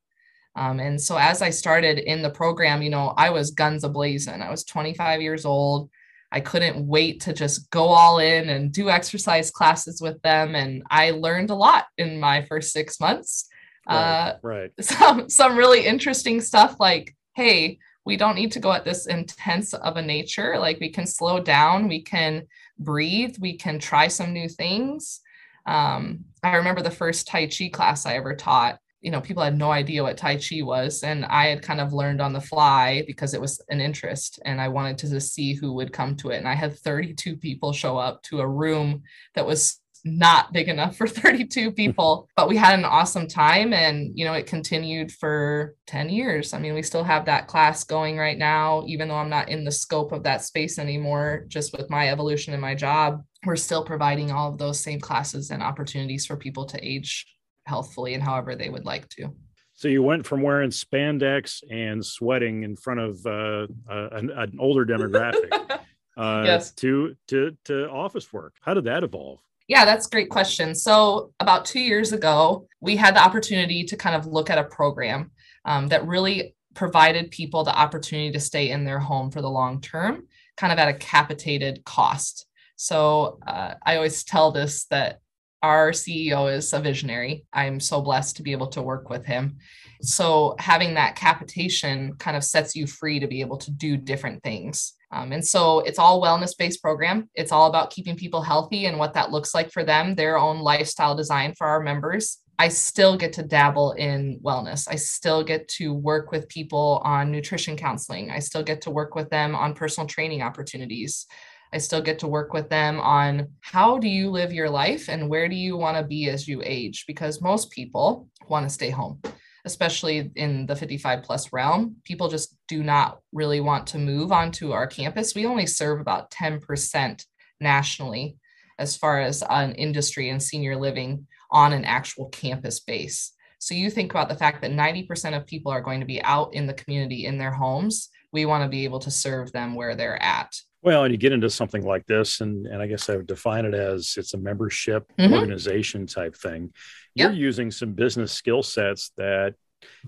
Um, 0.56 0.80
and 0.80 1.00
so 1.00 1.16
as 1.16 1.42
I 1.42 1.50
started 1.50 1.98
in 1.98 2.22
the 2.22 2.30
program, 2.30 2.82
you 2.82 2.90
know, 2.90 3.14
I 3.16 3.30
was 3.30 3.52
guns 3.52 3.84
ablazing. 3.84 4.42
I 4.42 4.50
was 4.50 4.64
25 4.64 5.20
years 5.20 5.44
old. 5.44 5.90
I 6.32 6.40
couldn't 6.40 6.86
wait 6.86 7.22
to 7.22 7.32
just 7.32 7.70
go 7.70 7.84
all 7.86 8.18
in 8.18 8.48
and 8.48 8.72
do 8.72 8.88
exercise 8.88 9.50
classes 9.50 10.00
with 10.00 10.20
them. 10.22 10.54
And 10.54 10.82
I 10.90 11.10
learned 11.10 11.50
a 11.50 11.56
lot 11.56 11.86
in 11.98 12.20
my 12.20 12.42
first 12.42 12.72
six 12.72 13.00
months. 13.00 13.48
Right, 13.88 13.96
uh, 13.96 14.36
right. 14.42 14.70
Some 14.80 15.28
some 15.28 15.56
really 15.56 15.84
interesting 15.84 16.40
stuff 16.40 16.76
like, 16.78 17.16
hey, 17.40 17.78
we 18.04 18.18
don't 18.18 18.34
need 18.34 18.52
to 18.52 18.60
go 18.60 18.70
at 18.70 18.84
this 18.84 19.06
intense 19.06 19.72
of 19.72 19.96
a 19.96 20.02
nature. 20.02 20.58
Like 20.58 20.78
we 20.78 20.90
can 20.90 21.06
slow 21.06 21.40
down, 21.40 21.88
we 21.88 22.02
can 22.02 22.46
breathe, 22.78 23.36
we 23.40 23.56
can 23.56 23.78
try 23.78 24.08
some 24.08 24.34
new 24.34 24.46
things. 24.46 25.20
Um, 25.66 26.26
I 26.42 26.56
remember 26.56 26.82
the 26.82 26.90
first 26.90 27.26
Tai 27.26 27.46
Chi 27.46 27.70
class 27.72 28.04
I 28.04 28.16
ever 28.16 28.36
taught 28.36 28.78
you 29.00 29.10
know, 29.10 29.20
people 29.20 29.42
had 29.42 29.56
no 29.56 29.70
idea 29.70 30.02
what 30.02 30.18
Tai 30.18 30.36
Chi 30.36 30.62
was. 30.62 31.02
And 31.02 31.24
I 31.24 31.46
had 31.46 31.62
kind 31.62 31.80
of 31.80 31.92
learned 31.92 32.20
on 32.20 32.32
the 32.32 32.40
fly 32.40 33.02
because 33.06 33.32
it 33.32 33.40
was 33.40 33.60
an 33.70 33.80
interest 33.80 34.40
and 34.44 34.60
I 34.60 34.68
wanted 34.68 34.98
to 34.98 35.08
just 35.08 35.32
see 35.32 35.54
who 35.54 35.72
would 35.74 35.92
come 35.92 36.16
to 36.16 36.30
it. 36.30 36.36
And 36.36 36.48
I 36.48 36.54
had 36.54 36.78
32 36.78 37.36
people 37.36 37.72
show 37.72 37.96
up 37.96 38.22
to 38.24 38.40
a 38.40 38.48
room 38.48 39.02
that 39.34 39.46
was 39.46 39.79
not 40.04 40.52
big 40.52 40.68
enough 40.68 40.96
for 40.96 41.06
32 41.08 41.72
people, 41.72 42.28
but 42.36 42.48
we 42.48 42.56
had 42.56 42.78
an 42.78 42.84
awesome 42.84 43.26
time 43.26 43.72
and, 43.72 44.16
you 44.18 44.24
know, 44.24 44.32
it 44.32 44.46
continued 44.46 45.12
for 45.12 45.74
10 45.86 46.08
years. 46.08 46.54
I 46.54 46.58
mean, 46.58 46.74
we 46.74 46.82
still 46.82 47.04
have 47.04 47.26
that 47.26 47.48
class 47.48 47.84
going 47.84 48.16
right 48.18 48.38
now, 48.38 48.84
even 48.86 49.08
though 49.08 49.16
I'm 49.16 49.30
not 49.30 49.48
in 49.48 49.64
the 49.64 49.72
scope 49.72 50.12
of 50.12 50.22
that 50.24 50.42
space 50.42 50.78
anymore, 50.78 51.44
just 51.48 51.76
with 51.76 51.90
my 51.90 52.10
evolution 52.10 52.54
in 52.54 52.60
my 52.60 52.74
job. 52.74 53.22
we're 53.46 53.56
still 53.56 53.84
providing 53.84 54.30
all 54.30 54.50
of 54.50 54.58
those 54.58 54.78
same 54.78 55.00
classes 55.00 55.50
and 55.50 55.62
opportunities 55.62 56.26
for 56.26 56.36
people 56.36 56.66
to 56.66 56.86
age 56.86 57.26
healthfully 57.66 58.14
and 58.14 58.22
however 58.22 58.54
they 58.54 58.68
would 58.68 58.84
like 58.84 59.08
to. 59.08 59.32
So 59.80 59.88
you 59.88 60.02
went 60.02 60.26
from 60.26 60.42
wearing 60.42 60.68
spandex 60.68 61.62
and 61.70 62.04
sweating 62.04 62.64
in 62.64 62.76
front 62.76 63.00
of 63.00 63.24
uh, 63.24 63.66
uh, 63.88 64.08
an, 64.12 64.28
an, 64.28 64.58
older 64.58 64.84
demographic 64.84 65.50
uh, 66.18 66.42
yes. 66.44 66.72
to 66.72 67.16
to 67.28 67.56
to 67.64 67.88
office 67.88 68.30
work. 68.30 68.56
How 68.60 68.74
did 68.74 68.84
that 68.84 69.04
evolve? 69.04 69.40
Yeah, 69.70 69.84
that's 69.84 70.08
a 70.08 70.10
great 70.10 70.30
question. 70.30 70.74
So 70.74 71.32
about 71.38 71.64
two 71.64 71.78
years 71.78 72.12
ago, 72.12 72.66
we 72.80 72.96
had 72.96 73.14
the 73.14 73.22
opportunity 73.22 73.84
to 73.84 73.96
kind 73.96 74.16
of 74.16 74.26
look 74.26 74.50
at 74.50 74.58
a 74.58 74.64
program 74.64 75.30
um, 75.64 75.86
that 75.88 76.08
really 76.08 76.56
provided 76.74 77.30
people 77.30 77.62
the 77.62 77.78
opportunity 77.78 78.32
to 78.32 78.40
stay 78.40 78.70
in 78.70 78.84
their 78.84 78.98
home 78.98 79.30
for 79.30 79.40
the 79.40 79.48
long 79.48 79.80
term, 79.80 80.26
kind 80.56 80.72
of 80.72 80.78
at 80.80 80.88
a 80.88 80.98
capitated 80.98 81.84
cost. 81.84 82.46
So 82.74 83.38
uh, 83.46 83.74
I 83.86 83.94
always 83.94 84.24
tell 84.24 84.50
this 84.50 84.86
that 84.86 85.20
our 85.62 85.92
CEO 85.92 86.52
is 86.52 86.72
a 86.72 86.80
visionary. 86.80 87.44
I'm 87.52 87.78
so 87.78 88.00
blessed 88.00 88.38
to 88.38 88.42
be 88.42 88.50
able 88.50 88.70
to 88.70 88.82
work 88.82 89.08
with 89.08 89.24
him. 89.24 89.58
So 90.02 90.56
having 90.58 90.94
that 90.94 91.14
capitation 91.14 92.14
kind 92.14 92.36
of 92.36 92.42
sets 92.42 92.74
you 92.74 92.88
free 92.88 93.20
to 93.20 93.28
be 93.28 93.40
able 93.40 93.58
to 93.58 93.70
do 93.70 93.96
different 93.96 94.42
things. 94.42 94.94
Um, 95.12 95.32
and 95.32 95.44
so 95.44 95.80
it's 95.80 95.98
all 95.98 96.22
wellness 96.22 96.56
based 96.56 96.82
program. 96.82 97.28
It's 97.34 97.52
all 97.52 97.66
about 97.66 97.90
keeping 97.90 98.16
people 98.16 98.42
healthy 98.42 98.86
and 98.86 98.98
what 98.98 99.14
that 99.14 99.30
looks 99.30 99.54
like 99.54 99.72
for 99.72 99.84
them, 99.84 100.14
their 100.14 100.38
own 100.38 100.60
lifestyle 100.60 101.14
design 101.14 101.54
for 101.56 101.66
our 101.66 101.80
members. 101.80 102.38
I 102.60 102.68
still 102.68 103.16
get 103.16 103.32
to 103.34 103.42
dabble 103.42 103.92
in 103.92 104.38
wellness. 104.44 104.86
I 104.86 104.96
still 104.96 105.42
get 105.42 105.66
to 105.68 105.94
work 105.94 106.30
with 106.30 106.48
people 106.48 107.00
on 107.04 107.32
nutrition 107.32 107.74
counseling. 107.74 108.30
I 108.30 108.38
still 108.38 108.62
get 108.62 108.82
to 108.82 108.90
work 108.90 109.14
with 109.14 109.30
them 109.30 109.54
on 109.54 109.72
personal 109.72 110.06
training 110.06 110.42
opportunities. 110.42 111.26
I 111.72 111.78
still 111.78 112.02
get 112.02 112.18
to 112.18 112.28
work 112.28 112.52
with 112.52 112.68
them 112.68 113.00
on 113.00 113.48
how 113.62 113.98
do 113.98 114.08
you 114.08 114.30
live 114.30 114.52
your 114.52 114.68
life 114.68 115.08
and 115.08 115.30
where 115.30 115.48
do 115.48 115.54
you 115.54 115.76
want 115.76 115.96
to 115.96 116.04
be 116.04 116.28
as 116.28 116.46
you 116.46 116.60
age? 116.64 117.04
Because 117.06 117.40
most 117.40 117.70
people 117.70 118.28
want 118.48 118.66
to 118.66 118.74
stay 118.74 118.90
home, 118.90 119.22
especially 119.64 120.30
in 120.36 120.66
the 120.66 120.76
55 120.76 121.22
plus 121.22 121.52
realm. 121.52 121.96
People 122.04 122.28
just 122.28 122.56
do 122.68 122.82
not 122.82 123.20
really 123.32 123.60
want 123.60 123.86
to 123.88 123.98
move 123.98 124.32
onto 124.32 124.72
our 124.72 124.86
campus. 124.86 125.34
We 125.34 125.46
only 125.46 125.66
serve 125.66 126.00
about 126.00 126.30
10% 126.30 127.24
nationally 127.60 128.36
as 128.78 128.96
far 128.96 129.20
as 129.20 129.42
an 129.48 129.74
industry 129.74 130.30
and 130.30 130.42
senior 130.42 130.76
living 130.76 131.26
on 131.50 131.72
an 131.72 131.84
actual 131.84 132.28
campus 132.30 132.80
base. 132.80 133.32
So 133.58 133.74
you 133.74 133.90
think 133.90 134.10
about 134.10 134.30
the 134.30 134.36
fact 134.36 134.62
that 134.62 134.70
90% 134.70 135.36
of 135.36 135.46
people 135.46 135.70
are 135.70 135.82
going 135.82 136.00
to 136.00 136.06
be 136.06 136.22
out 136.22 136.54
in 136.54 136.66
the 136.66 136.72
community 136.72 137.26
in 137.26 137.36
their 137.36 137.52
homes. 137.52 138.08
We 138.32 138.46
want 138.46 138.64
to 138.64 138.68
be 138.68 138.84
able 138.84 139.00
to 139.00 139.10
serve 139.10 139.52
them 139.52 139.74
where 139.74 139.94
they're 139.94 140.20
at. 140.22 140.56
Well, 140.82 141.04
and 141.04 141.12
you 141.12 141.18
get 141.18 141.32
into 141.32 141.50
something 141.50 141.84
like 141.84 142.06
this, 142.06 142.40
and, 142.40 142.66
and 142.66 142.80
I 142.80 142.86
guess 142.86 143.10
I 143.10 143.16
would 143.16 143.26
define 143.26 143.66
it 143.66 143.74
as 143.74 144.14
it's 144.16 144.34
a 144.34 144.38
membership 144.38 145.10
mm-hmm. 145.18 145.32
organization 145.32 146.06
type 146.06 146.34
thing. 146.34 146.72
You're 147.14 147.32
using 147.32 147.70
some 147.70 147.92
business 147.92 148.32
skill 148.32 148.62
sets 148.62 149.10
that 149.18 149.54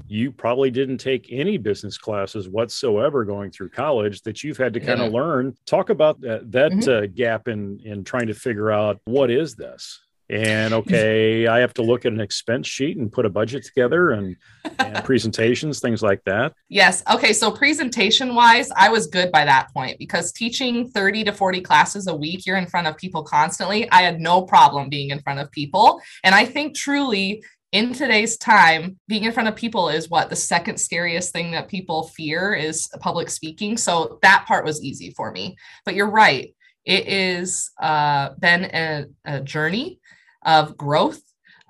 you 0.07 0.31
probably 0.33 0.71
didn't 0.71 0.99
take 0.99 1.29
any 1.31 1.59
business 1.59 1.99
classes 1.99 2.49
whatsoever 2.49 3.25
going 3.25 3.51
through 3.51 3.71
college 3.71 4.23
that 4.23 4.43
you've 4.43 4.57
had 4.57 4.75
to 4.75 4.81
kind 4.81 5.01
of 5.01 5.13
learn. 5.13 5.55
Talk 5.67 5.91
about 5.91 6.21
that, 6.23 6.51
that 6.53 6.73
mm-hmm. 6.73 7.05
uh, 7.05 7.07
gap 7.15 7.49
in 7.49 7.81
in 7.85 8.05
trying 8.05 8.29
to 8.29 8.35
figure 8.35 8.71
out 8.71 9.01
what 9.05 9.31
is 9.31 9.55
this 9.55 10.01
and 10.33 10.73
okay 10.73 11.47
i 11.47 11.59
have 11.59 11.75
to 11.75 11.83
look 11.83 12.07
at 12.07 12.13
an 12.13 12.21
expense 12.21 12.67
sheet 12.67 12.97
and 12.97 13.13
put 13.13 13.27
a 13.27 13.31
budget 13.31 13.63
together 13.65 14.13
and, 14.13 14.35
and 14.79 15.05
presentations 15.05 15.79
things 15.79 16.03
like 16.03 16.23
that. 16.25 16.55
Yes. 16.69 17.03
Okay 17.13 17.33
so 17.33 17.51
presentation 17.51 18.35
wise 18.35 18.71
i 18.77 18.89
was 18.89 19.07
good 19.07 19.31
by 19.31 19.45
that 19.45 19.73
point 19.73 19.99
because 19.99 20.33
teaching 20.33 20.89
30 20.89 21.25
to 21.25 21.33
40 21.33 21.61
classes 21.61 22.07
a 22.07 22.15
week 22.15 22.47
you're 22.47 22.57
in 22.57 22.67
front 22.67 22.87
of 22.87 22.97
people 22.97 23.23
constantly 23.23 23.91
i 23.91 24.03
had 24.03 24.21
no 24.21 24.43
problem 24.43 24.89
being 24.89 25.11
in 25.11 25.21
front 25.21 25.39
of 25.39 25.51
people. 25.51 26.01
And 26.25 26.35
i 26.35 26.45
think 26.45 26.75
truly 26.75 27.45
in 27.73 27.95
today's 27.95 28.37
time 28.37 28.99
being 29.09 29.25
in 29.25 29.33
front 29.33 29.49
of 29.49 29.57
people 29.57 29.89
is 29.89 30.11
what 30.11 30.29
the 30.29 30.37
second 30.37 30.79
scariest 30.79 31.33
thing 31.33 31.53
that 31.53 31.69
people 31.69 32.09
fear 32.09 32.53
is 32.53 32.87
public 33.01 33.31
speaking. 33.31 33.79
So 33.79 34.19
that 34.21 34.45
part 34.47 34.67
was 34.67 34.83
easy 34.83 35.15
for 35.17 35.33
me. 35.33 35.57
But 35.87 35.95
you're 35.95 36.11
right. 36.11 36.55
It 36.85 37.09
is 37.09 37.71
uh, 37.81 38.31
been 38.39 38.65
a, 38.65 39.07
a 39.25 39.41
journey 39.41 40.01
of 40.45 40.77
growth 40.77 41.21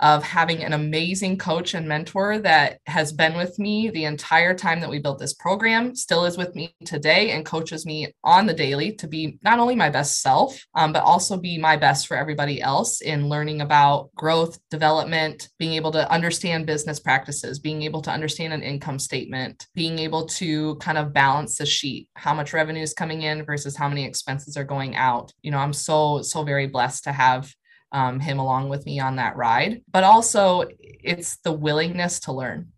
of 0.02 0.24
having 0.24 0.64
an 0.64 0.72
amazing 0.72 1.38
coach 1.38 1.74
and 1.74 1.86
mentor 1.86 2.40
that 2.40 2.78
has 2.86 3.12
been 3.12 3.36
with 3.36 3.56
me 3.60 3.88
the 3.88 4.04
entire 4.04 4.52
time 4.52 4.80
that 4.80 4.90
we 4.90 4.98
built 4.98 5.20
this 5.20 5.32
program, 5.34 5.94
still 5.94 6.24
is 6.24 6.36
with 6.36 6.54
me 6.56 6.74
today, 6.84 7.30
and 7.30 7.46
coaches 7.46 7.86
me 7.86 8.12
on 8.24 8.44
the 8.44 8.52
daily 8.52 8.92
to 8.92 9.06
be 9.06 9.38
not 9.42 9.60
only 9.60 9.76
my 9.76 9.88
best 9.88 10.20
self, 10.20 10.60
um, 10.74 10.92
but 10.92 11.04
also 11.04 11.36
be 11.36 11.56
my 11.56 11.76
best 11.76 12.08
for 12.08 12.16
everybody 12.16 12.60
else 12.60 13.00
in 13.00 13.28
learning 13.28 13.60
about 13.60 14.12
growth, 14.16 14.58
development, 14.70 15.48
being 15.60 15.74
able 15.74 15.92
to 15.92 16.10
understand 16.10 16.66
business 16.66 16.98
practices, 16.98 17.60
being 17.60 17.82
able 17.82 18.02
to 18.02 18.10
understand 18.10 18.52
an 18.52 18.62
income 18.62 18.98
statement, 18.98 19.68
being 19.72 20.00
able 20.00 20.26
to 20.26 20.74
kind 20.76 20.98
of 20.98 21.12
balance 21.12 21.58
the 21.58 21.66
sheet, 21.66 22.08
how 22.14 22.34
much 22.34 22.52
revenue 22.52 22.82
is 22.82 22.92
coming 22.92 23.22
in 23.22 23.44
versus 23.44 23.76
how 23.76 23.88
many 23.88 24.04
expenses 24.04 24.56
are 24.56 24.64
going 24.64 24.96
out. 24.96 25.32
You 25.42 25.52
know, 25.52 25.58
I'm 25.58 25.72
so, 25.72 26.22
so 26.22 26.42
very 26.42 26.66
blessed 26.66 27.04
to 27.04 27.12
have 27.12 27.52
um, 27.92 28.18
him 28.18 28.38
along 28.38 28.68
with 28.68 28.86
me 28.86 28.98
on 28.98 29.16
that 29.16 29.36
ride. 29.36 29.82
But 29.90 30.04
also, 30.04 30.64
it's 30.80 31.36
the 31.38 31.52
willingness 31.52 32.20
to 32.20 32.32
learn. 32.32 32.68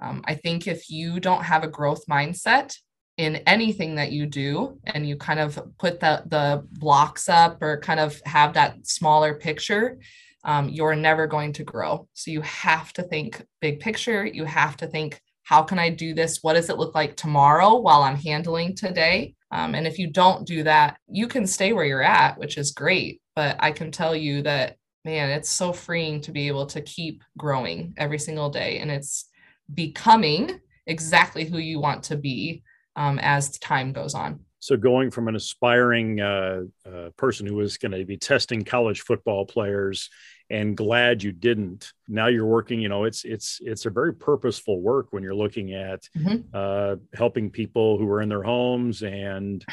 Um, 0.00 0.22
I 0.24 0.34
think 0.34 0.66
if 0.66 0.90
you 0.90 1.20
don't 1.20 1.44
have 1.44 1.64
a 1.64 1.68
growth 1.68 2.06
mindset 2.06 2.76
in 3.16 3.36
anything 3.46 3.96
that 3.96 4.12
you 4.12 4.26
do, 4.26 4.78
and 4.84 5.08
you 5.08 5.16
kind 5.16 5.40
of 5.40 5.58
put 5.78 6.00
the 6.00 6.22
the 6.26 6.66
blocks 6.72 7.28
up 7.28 7.62
or 7.62 7.80
kind 7.80 8.00
of 8.00 8.20
have 8.24 8.54
that 8.54 8.86
smaller 8.86 9.34
picture, 9.34 9.98
um, 10.44 10.68
you're 10.68 10.96
never 10.96 11.26
going 11.26 11.52
to 11.54 11.64
grow. 11.64 12.08
So 12.14 12.30
you 12.30 12.40
have 12.42 12.92
to 12.94 13.02
think 13.02 13.44
big 13.60 13.80
picture. 13.80 14.24
You 14.24 14.44
have 14.44 14.76
to 14.78 14.86
think, 14.86 15.20
how 15.42 15.62
can 15.62 15.78
I 15.78 15.90
do 15.90 16.14
this? 16.14 16.42
What 16.42 16.54
does 16.54 16.70
it 16.70 16.78
look 16.78 16.94
like 16.94 17.16
tomorrow 17.16 17.76
while 17.76 18.02
I'm 18.02 18.16
handling 18.16 18.74
today? 18.74 19.34
Um, 19.50 19.74
and 19.76 19.86
if 19.86 19.98
you 19.98 20.08
don't 20.08 20.46
do 20.46 20.64
that, 20.64 20.96
you 21.08 21.28
can 21.28 21.46
stay 21.46 21.72
where 21.72 21.84
you're 21.84 22.02
at, 22.02 22.36
which 22.36 22.58
is 22.58 22.72
great 22.72 23.20
but 23.34 23.56
I 23.60 23.72
can 23.72 23.90
tell 23.90 24.14
you 24.14 24.42
that 24.42 24.76
man, 25.04 25.30
it's 25.30 25.50
so 25.50 25.72
freeing 25.72 26.20
to 26.22 26.32
be 26.32 26.48
able 26.48 26.66
to 26.66 26.80
keep 26.80 27.22
growing 27.36 27.94
every 27.98 28.18
single 28.18 28.48
day, 28.48 28.78
and 28.78 28.90
it's 28.90 29.26
becoming 29.72 30.60
exactly 30.86 31.44
who 31.44 31.58
you 31.58 31.78
want 31.78 32.04
to 32.04 32.16
be 32.16 32.62
um, 32.96 33.18
as 33.20 33.58
time 33.58 33.92
goes 33.92 34.14
on. 34.14 34.40
So, 34.60 34.76
going 34.76 35.10
from 35.10 35.28
an 35.28 35.36
aspiring 35.36 36.20
uh, 36.20 36.62
uh, 36.86 37.10
person 37.16 37.46
who 37.46 37.56
was 37.56 37.76
going 37.76 37.92
to 37.92 38.04
be 38.04 38.16
testing 38.16 38.64
college 38.64 39.02
football 39.02 39.44
players 39.44 40.08
and 40.50 40.76
glad 40.76 41.22
you 41.22 41.32
didn't 41.32 41.92
now 42.06 42.26
you're 42.26 42.44
working 42.44 42.78
you 42.78 42.88
know 42.88 43.04
it's 43.04 43.24
it's 43.24 43.60
it's 43.62 43.86
a 43.86 43.90
very 43.90 44.12
purposeful 44.12 44.78
work 44.80 45.06
when 45.10 45.22
you're 45.22 45.34
looking 45.34 45.72
at 45.72 46.06
mm-hmm. 46.16 46.36
uh, 46.52 46.96
helping 47.14 47.50
people 47.50 47.96
who 47.96 48.06
are 48.10 48.20
in 48.20 48.28
their 48.28 48.42
homes 48.42 49.02
and 49.02 49.64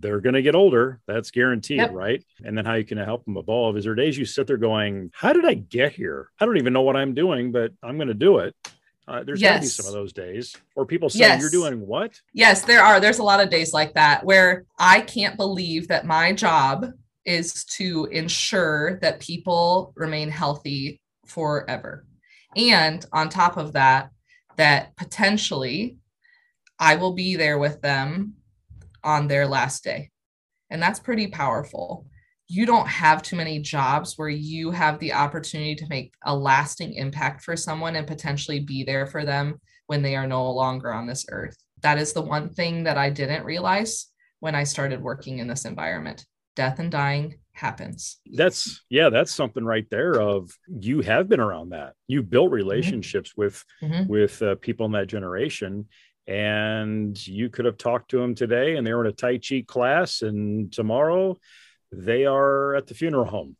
they're 0.00 0.20
going 0.20 0.34
to 0.34 0.42
get 0.42 0.54
older. 0.54 1.00
That's 1.06 1.30
guaranteed, 1.30 1.78
yep. 1.78 1.92
right? 1.92 2.24
And 2.44 2.56
then 2.56 2.64
how 2.64 2.74
you 2.74 2.84
can 2.84 2.98
help 2.98 3.24
them 3.24 3.36
evolve. 3.36 3.76
Is 3.76 3.84
there 3.84 3.94
days 3.94 4.16
you 4.16 4.24
sit 4.24 4.46
there 4.46 4.56
going, 4.56 5.10
How 5.14 5.32
did 5.32 5.44
I 5.44 5.54
get 5.54 5.92
here? 5.92 6.30
I 6.40 6.46
don't 6.46 6.58
even 6.58 6.72
know 6.72 6.82
what 6.82 6.96
I'm 6.96 7.14
doing, 7.14 7.52
but 7.52 7.72
I'm 7.82 7.96
going 7.96 8.08
to 8.08 8.14
do 8.14 8.38
it. 8.38 8.54
Uh, 9.08 9.24
there's 9.24 9.40
yes. 9.40 9.50
got 9.50 9.56
to 9.56 9.62
be 9.62 9.66
some 9.66 9.86
of 9.86 9.92
those 9.92 10.12
days 10.12 10.56
or 10.76 10.86
people 10.86 11.10
say 11.10 11.20
yes. 11.20 11.40
you're 11.40 11.50
doing 11.50 11.84
what? 11.86 12.20
Yes, 12.32 12.62
there 12.62 12.82
are. 12.82 13.00
There's 13.00 13.18
a 13.18 13.24
lot 13.24 13.40
of 13.40 13.50
days 13.50 13.72
like 13.72 13.94
that 13.94 14.24
where 14.24 14.64
I 14.78 15.00
can't 15.00 15.36
believe 15.36 15.88
that 15.88 16.06
my 16.06 16.32
job 16.32 16.86
is 17.24 17.64
to 17.64 18.06
ensure 18.06 18.98
that 19.02 19.20
people 19.20 19.92
remain 19.96 20.28
healthy 20.28 21.00
forever. 21.26 22.06
And 22.56 23.04
on 23.12 23.28
top 23.28 23.56
of 23.56 23.72
that, 23.72 24.10
that 24.56 24.94
potentially 24.96 25.96
I 26.78 26.96
will 26.96 27.12
be 27.12 27.36
there 27.36 27.58
with 27.58 27.80
them 27.80 28.34
on 29.04 29.28
their 29.28 29.46
last 29.46 29.84
day. 29.84 30.10
And 30.70 30.82
that's 30.82 31.00
pretty 31.00 31.26
powerful. 31.26 32.06
You 32.48 32.66
don't 32.66 32.88
have 32.88 33.22
too 33.22 33.36
many 33.36 33.58
jobs 33.60 34.14
where 34.16 34.28
you 34.28 34.70
have 34.70 34.98
the 34.98 35.12
opportunity 35.12 35.74
to 35.76 35.88
make 35.88 36.14
a 36.24 36.34
lasting 36.34 36.94
impact 36.94 37.42
for 37.42 37.56
someone 37.56 37.96
and 37.96 38.06
potentially 38.06 38.60
be 38.60 38.84
there 38.84 39.06
for 39.06 39.24
them 39.24 39.60
when 39.86 40.02
they 40.02 40.16
are 40.16 40.26
no 40.26 40.50
longer 40.50 40.92
on 40.92 41.06
this 41.06 41.26
earth. 41.30 41.56
That 41.82 41.98
is 41.98 42.12
the 42.12 42.22
one 42.22 42.50
thing 42.50 42.84
that 42.84 42.98
I 42.98 43.10
didn't 43.10 43.44
realize 43.44 44.06
when 44.40 44.54
I 44.54 44.64
started 44.64 45.02
working 45.02 45.38
in 45.38 45.48
this 45.48 45.64
environment. 45.64 46.26
Death 46.56 46.78
and 46.78 46.90
dying 46.90 47.38
happens. 47.52 48.18
That's 48.32 48.82
yeah, 48.88 49.08
that's 49.08 49.32
something 49.32 49.64
right 49.64 49.86
there 49.90 50.20
of 50.20 50.50
you 50.68 51.00
have 51.00 51.28
been 51.28 51.40
around 51.40 51.70
that. 51.70 51.94
You 52.08 52.22
built 52.22 52.46
mm-hmm. 52.46 52.54
relationships 52.54 53.30
mm-hmm. 53.30 53.40
with 53.40 53.64
mm-hmm. 53.82 54.10
with 54.10 54.42
uh, 54.42 54.54
people 54.56 54.86
in 54.86 54.92
that 54.92 55.06
generation 55.06 55.86
and 56.26 57.26
you 57.26 57.48
could 57.48 57.64
have 57.64 57.76
talked 57.76 58.10
to 58.10 58.18
them 58.18 58.34
today 58.34 58.76
and 58.76 58.86
they 58.86 58.94
were 58.94 59.04
in 59.04 59.10
a 59.10 59.14
tai 59.14 59.38
chi 59.38 59.64
class 59.66 60.22
and 60.22 60.72
tomorrow 60.72 61.36
they 61.90 62.24
are 62.26 62.74
at 62.74 62.86
the 62.86 62.94
funeral 62.94 63.24
home 63.24 63.56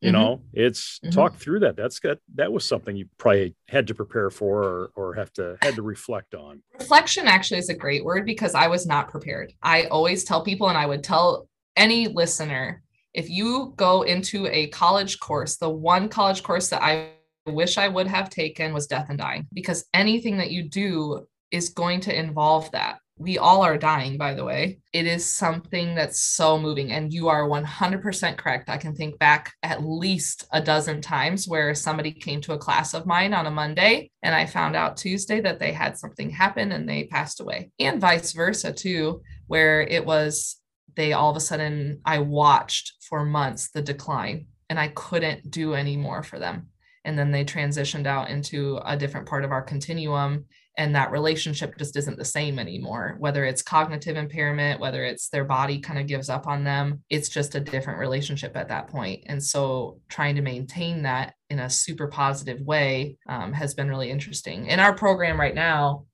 you 0.00 0.12
mm-hmm. 0.12 0.20
know 0.20 0.42
it's 0.52 0.98
mm-hmm. 0.98 1.10
talk 1.10 1.36
through 1.36 1.60
that 1.60 1.74
that's 1.74 2.00
got 2.00 2.18
that 2.34 2.52
was 2.52 2.66
something 2.66 2.96
you 2.96 3.08
probably 3.16 3.54
had 3.68 3.86
to 3.86 3.94
prepare 3.94 4.28
for 4.30 4.62
or, 4.62 4.90
or 4.94 5.14
have 5.14 5.32
to 5.32 5.56
had 5.62 5.74
to 5.74 5.82
reflect 5.82 6.34
on 6.34 6.62
reflection 6.78 7.26
actually 7.26 7.58
is 7.58 7.70
a 7.70 7.74
great 7.74 8.04
word 8.04 8.26
because 8.26 8.54
i 8.54 8.66
was 8.66 8.86
not 8.86 9.08
prepared 9.08 9.52
i 9.62 9.84
always 9.84 10.22
tell 10.22 10.44
people 10.44 10.68
and 10.68 10.76
i 10.76 10.84
would 10.84 11.02
tell 11.02 11.48
any 11.76 12.08
listener 12.08 12.82
if 13.14 13.28
you 13.28 13.74
go 13.76 14.02
into 14.02 14.46
a 14.46 14.68
college 14.68 15.20
course, 15.20 15.56
the 15.56 15.68
one 15.68 16.08
college 16.08 16.42
course 16.42 16.68
that 16.68 16.82
I 16.82 17.10
wish 17.46 17.76
I 17.76 17.88
would 17.88 18.06
have 18.06 18.30
taken 18.30 18.72
was 18.72 18.86
death 18.86 19.06
and 19.10 19.18
dying 19.18 19.46
because 19.52 19.84
anything 19.92 20.38
that 20.38 20.50
you 20.50 20.62
do 20.62 21.26
is 21.52 21.68
going 21.68 22.00
to 22.00 22.18
involve 22.18 22.70
that. 22.72 22.98
We 23.18 23.38
all 23.38 23.62
are 23.62 23.78
dying, 23.78 24.16
by 24.16 24.34
the 24.34 24.44
way. 24.44 24.80
It 24.92 25.06
is 25.06 25.24
something 25.24 25.94
that's 25.94 26.20
so 26.20 26.58
moving. 26.58 26.92
And 26.92 27.12
you 27.12 27.28
are 27.28 27.48
100% 27.48 28.36
correct. 28.36 28.68
I 28.68 28.78
can 28.78 28.96
think 28.96 29.18
back 29.18 29.52
at 29.62 29.84
least 29.84 30.46
a 30.50 30.60
dozen 30.60 31.02
times 31.02 31.46
where 31.46 31.74
somebody 31.74 32.10
came 32.10 32.40
to 32.40 32.54
a 32.54 32.58
class 32.58 32.94
of 32.94 33.06
mine 33.06 33.34
on 33.34 33.46
a 33.46 33.50
Monday 33.50 34.10
and 34.22 34.34
I 34.34 34.46
found 34.46 34.74
out 34.74 34.96
Tuesday 34.96 35.40
that 35.42 35.60
they 35.60 35.72
had 35.72 35.96
something 35.98 36.30
happen 36.30 36.72
and 36.72 36.88
they 36.88 37.04
passed 37.04 37.38
away, 37.40 37.70
and 37.78 38.00
vice 38.00 38.32
versa, 38.32 38.72
too, 38.72 39.22
where 39.46 39.82
it 39.82 40.04
was 40.04 40.56
they 40.94 41.12
all 41.12 41.30
of 41.30 41.36
a 41.36 41.40
sudden 41.40 42.00
I 42.04 42.18
watched 42.18 42.94
for 43.08 43.24
months 43.24 43.70
the 43.70 43.82
decline 43.82 44.46
and 44.68 44.78
I 44.78 44.88
couldn't 44.88 45.50
do 45.50 45.74
any 45.74 45.96
more 45.96 46.22
for 46.22 46.38
them. 46.38 46.68
And 47.04 47.18
then 47.18 47.30
they 47.30 47.44
transitioned 47.44 48.06
out 48.06 48.30
into 48.30 48.80
a 48.84 48.96
different 48.96 49.28
part 49.28 49.44
of 49.44 49.50
our 49.50 49.62
continuum 49.62 50.46
and 50.78 50.94
that 50.94 51.10
relationship 51.10 51.76
just 51.76 51.96
isn't 51.96 52.18
the 52.18 52.24
same 52.24 52.58
anymore. 52.58 53.16
Whether 53.18 53.44
it's 53.44 53.62
cognitive 53.62 54.16
impairment 54.16 54.80
whether 54.80 55.04
it's 55.04 55.28
their 55.28 55.44
body 55.44 55.80
kind 55.80 55.98
of 55.98 56.06
gives 56.06 56.28
up 56.28 56.46
on 56.46 56.64
them 56.64 57.02
it's 57.10 57.28
just 57.28 57.54
a 57.54 57.60
different 57.60 57.98
relationship 57.98 58.56
at 58.56 58.68
that 58.68 58.88
point. 58.88 59.24
And 59.26 59.42
so 59.42 60.00
trying 60.08 60.36
to 60.36 60.42
maintain 60.42 61.02
that 61.02 61.34
in 61.50 61.58
a 61.58 61.70
super 61.70 62.08
positive 62.08 62.60
way 62.60 63.16
um, 63.28 63.52
has 63.52 63.74
been 63.74 63.88
really 63.88 64.10
interesting. 64.10 64.66
In 64.66 64.80
our 64.80 64.94
program 64.94 65.38
right 65.38 65.54
now 65.54 66.06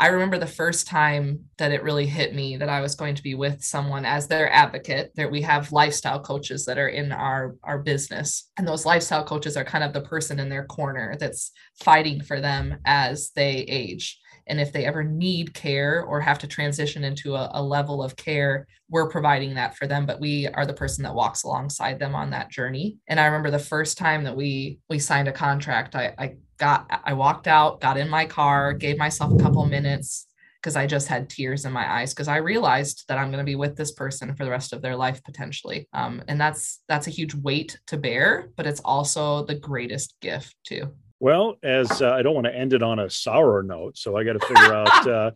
I 0.00 0.08
remember 0.08 0.38
the 0.38 0.46
first 0.46 0.86
time 0.86 1.46
that 1.58 1.72
it 1.72 1.82
really 1.82 2.06
hit 2.06 2.32
me 2.32 2.56
that 2.56 2.68
I 2.68 2.80
was 2.80 2.94
going 2.94 3.16
to 3.16 3.22
be 3.22 3.34
with 3.34 3.64
someone 3.64 4.04
as 4.04 4.28
their 4.28 4.50
advocate. 4.52 5.10
That 5.16 5.30
we 5.30 5.42
have 5.42 5.72
lifestyle 5.72 6.20
coaches 6.20 6.64
that 6.66 6.78
are 6.78 6.88
in 6.88 7.10
our 7.10 7.56
our 7.64 7.78
business, 7.80 8.50
and 8.56 8.66
those 8.66 8.86
lifestyle 8.86 9.24
coaches 9.24 9.56
are 9.56 9.64
kind 9.64 9.82
of 9.82 9.92
the 9.92 10.00
person 10.00 10.38
in 10.38 10.48
their 10.48 10.66
corner 10.66 11.16
that's 11.18 11.50
fighting 11.80 12.22
for 12.22 12.40
them 12.40 12.78
as 12.84 13.30
they 13.34 13.56
age. 13.68 14.20
And 14.46 14.60
if 14.60 14.72
they 14.72 14.86
ever 14.86 15.04
need 15.04 15.52
care 15.52 16.02
or 16.02 16.20
have 16.20 16.38
to 16.38 16.46
transition 16.46 17.04
into 17.04 17.34
a, 17.34 17.50
a 17.52 17.62
level 17.62 18.02
of 18.02 18.16
care, 18.16 18.66
we're 18.88 19.10
providing 19.10 19.54
that 19.54 19.76
for 19.76 19.86
them. 19.86 20.06
But 20.06 20.20
we 20.20 20.48
are 20.48 20.64
the 20.64 20.72
person 20.72 21.02
that 21.04 21.14
walks 21.14 21.42
alongside 21.42 21.98
them 21.98 22.14
on 22.14 22.30
that 22.30 22.50
journey. 22.50 22.96
And 23.08 23.20
I 23.20 23.26
remember 23.26 23.50
the 23.50 23.58
first 23.58 23.98
time 23.98 24.24
that 24.24 24.36
we 24.36 24.78
we 24.88 25.00
signed 25.00 25.28
a 25.28 25.32
contract, 25.32 25.96
I, 25.96 26.14
I 26.16 26.36
got 26.58 27.00
I 27.04 27.14
walked 27.14 27.46
out, 27.46 27.80
got 27.80 27.96
in 27.96 28.08
my 28.08 28.26
car, 28.26 28.72
gave 28.72 28.98
myself 28.98 29.32
a 29.32 29.42
couple 29.42 29.64
minutes 29.66 30.26
because 30.60 30.76
I 30.76 30.86
just 30.86 31.06
had 31.08 31.30
tears 31.30 31.64
in 31.64 31.72
my 31.72 31.90
eyes 31.90 32.12
because 32.12 32.28
I 32.28 32.38
realized 32.38 33.04
that 33.08 33.16
I'm 33.16 33.30
going 33.30 33.38
to 33.38 33.44
be 33.44 33.54
with 33.54 33.76
this 33.76 33.92
person 33.92 34.34
for 34.34 34.44
the 34.44 34.50
rest 34.50 34.72
of 34.72 34.82
their 34.82 34.96
life 34.96 35.22
potentially. 35.22 35.88
Um, 35.92 36.22
and 36.28 36.40
that's 36.40 36.80
that's 36.88 37.06
a 37.06 37.10
huge 37.10 37.34
weight 37.34 37.78
to 37.86 37.96
bear, 37.96 38.50
but 38.56 38.66
it's 38.66 38.80
also 38.80 39.44
the 39.44 39.54
greatest 39.54 40.14
gift 40.20 40.56
too. 40.64 40.92
Well, 41.20 41.56
as 41.62 42.00
uh, 42.00 42.10
I 42.10 42.22
don't 42.22 42.34
want 42.34 42.46
to 42.46 42.54
end 42.54 42.72
it 42.72 42.82
on 42.82 42.98
a 43.00 43.10
sour 43.10 43.62
note, 43.62 43.98
so 43.98 44.16
I 44.16 44.24
got 44.24 44.34
to 44.34 44.46
figure 44.46 44.74
out 44.74 45.08
uh, 45.08 45.30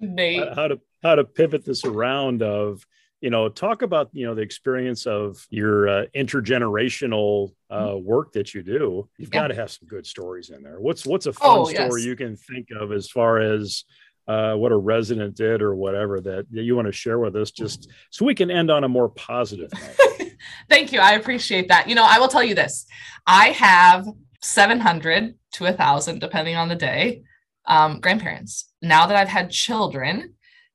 how 0.55 0.69
to 0.69 0.81
how 1.03 1.15
to 1.15 1.25
pivot 1.25 1.65
this 1.65 1.85
around. 1.85 2.43
Of 2.43 2.85
you 3.23 3.31
know 3.31 3.49
talk 3.49 3.83
about 3.83 4.11
you 4.13 4.27
know 4.27 4.35
the 4.35 4.43
experience 4.43 5.07
of 5.07 5.47
your 5.49 5.89
uh, 5.89 6.05
intergenerational 6.15 7.53
uh, 7.71 7.87
mm-hmm. 7.87 8.05
work 8.05 8.33
that 8.33 8.53
you 8.53 8.63
do. 8.63 9.09
You've 9.17 9.33
yeah. 9.33 9.43
got 9.43 9.49
to 9.49 9.55
have 9.55 9.71
some 9.71 9.89
good 9.89 10.07
stories 10.07 10.51
in 10.51 10.63
there. 10.63 10.81
What's 10.81 11.07
what's 11.07 11.27
a 11.27 11.33
fun 11.33 11.59
oh, 11.61 11.65
story 11.65 12.03
yes. 12.03 12.05
you 12.05 12.17
can 12.17 12.37
think 12.37 12.69
of 12.79 12.93
as 12.93 13.09
far 13.09 13.39
as 13.39 13.85
uh, 14.27 14.55
what 14.55 14.73
a 14.73 14.77
resident 14.77 15.37
did 15.37 15.63
or 15.63 15.75
whatever 15.75 16.21
that, 16.21 16.47
that 16.51 16.63
you 16.63 16.77
want 16.77 16.87
to 16.87 16.93
share 16.93 17.19
with 17.19 17.35
us 17.37 17.51
just 17.51 17.91
so 18.11 18.25
we 18.25 18.35
can 18.35 18.51
end 18.51 18.71
on 18.71 18.85
a 18.85 18.89
more 18.89 19.09
positive 19.09 19.73
note? 19.73 20.31
Thank 20.69 20.93
you. 20.93 21.01
I 21.01 21.13
appreciate 21.13 21.69
that. 21.69 21.89
You 21.89 21.95
know 21.95 22.05
i 22.07 22.19
will 22.19 22.29
tell 22.29 22.45
you 22.45 22.57
this. 22.57 22.87
I 23.27 23.51
have 23.51 24.07
700 24.43 25.37
to 25.53 25.67
a 25.67 25.73
thousand 25.73 26.19
depending 26.19 26.57
on 26.57 26.69
the 26.69 26.75
day 26.75 27.23
um, 27.67 28.01
grandparents. 28.01 28.69
Now 28.83 29.07
that 29.07 29.17
i've 29.17 29.29
had 29.29 29.51
children 29.51 30.35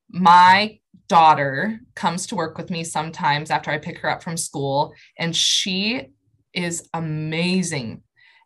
my 0.10 0.80
daughter 1.08 1.80
comes 1.96 2.28
to 2.28 2.36
work 2.36 2.58
with 2.58 2.70
me 2.70 2.84
sometimes 2.84 3.52
after 3.52 3.72
I 3.72 3.78
pick 3.78 4.00
her 4.00 4.10
up 4.10 4.24
from 4.24 4.38
school, 4.38 4.94
and 5.18 5.36
she 5.36 6.08
is 6.54 6.88
amazing 6.94 8.04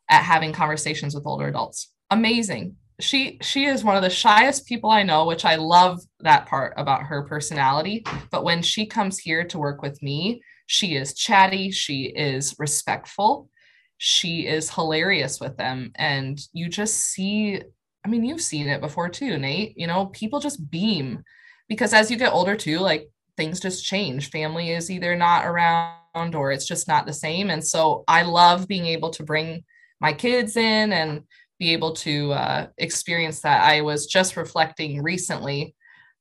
at 0.10 0.24
having 0.24 0.52
conversations 0.52 1.16
with 1.16 1.26
older 1.26 1.48
adults. 1.48 1.92
Amazing. 2.10 2.76
She 3.00 3.40
she 3.42 3.66
is 3.66 3.84
one 3.84 3.96
of 3.96 4.04
the 4.04 4.10
shyest 4.10 4.68
people 4.68 4.92
I 4.92 5.04
know, 5.04 5.26
which 5.26 5.46
I 5.46 5.56
love 5.56 6.02
that 6.20 6.46
part 6.46 6.74
about 6.78 7.04
her 7.04 7.24
personality. 7.24 8.06
But 8.30 8.44
when 8.44 8.62
she 8.62 8.86
comes 8.86 9.18
here 9.18 9.44
to 9.46 9.58
work 9.58 9.82
with 9.82 10.02
me, 10.04 10.42
she 10.68 10.96
is 10.96 11.16
chatty, 11.16 11.72
she 11.72 12.04
is 12.06 12.56
respectful, 12.60 13.50
she 13.98 14.46
is 14.46 14.70
hilarious 14.70 15.40
with 15.40 15.58
them, 15.58 15.92
and 15.96 16.40
you 16.54 16.70
just 16.70 16.96
see. 16.96 17.62
I 18.04 18.08
mean, 18.10 18.24
you've 18.24 18.42
seen 18.42 18.68
it 18.68 18.82
before 18.82 19.10
too, 19.10 19.38
Nate. 19.38 19.78
You 19.78 19.88
know, 19.88 20.08
people 20.08 20.40
just 20.40 20.70
beam 20.72 21.24
because 21.72 21.94
as 21.94 22.12
you 22.12 22.18
get 22.18 22.34
older 22.34 22.54
too 22.54 22.80
like 22.80 23.10
things 23.38 23.62
just 23.62 23.86
change. 23.86 24.30
Family 24.30 24.72
is 24.72 24.92
either 24.92 25.16
not 25.16 25.46
around 25.46 26.36
or 26.36 26.52
it's 26.52 26.68
just 26.68 26.86
not 26.86 27.06
the 27.06 27.14
same. 27.14 27.50
And 27.50 27.66
so 27.66 28.04
i 28.10 28.24
love 28.24 28.68
being 28.68 28.88
able 28.88 29.10
to 29.12 29.24
bring 29.24 29.64
my 30.02 30.12
kids 30.12 30.58
in 30.58 30.92
and 30.92 31.24
be 31.60 31.72
able 31.72 31.94
to 31.94 32.34
uh, 32.34 32.68
experience 32.78 33.40
that. 33.40 33.64
I 33.64 33.80
was 33.80 34.06
just 34.06 34.36
reflecting 34.36 35.02
recently 35.02 35.74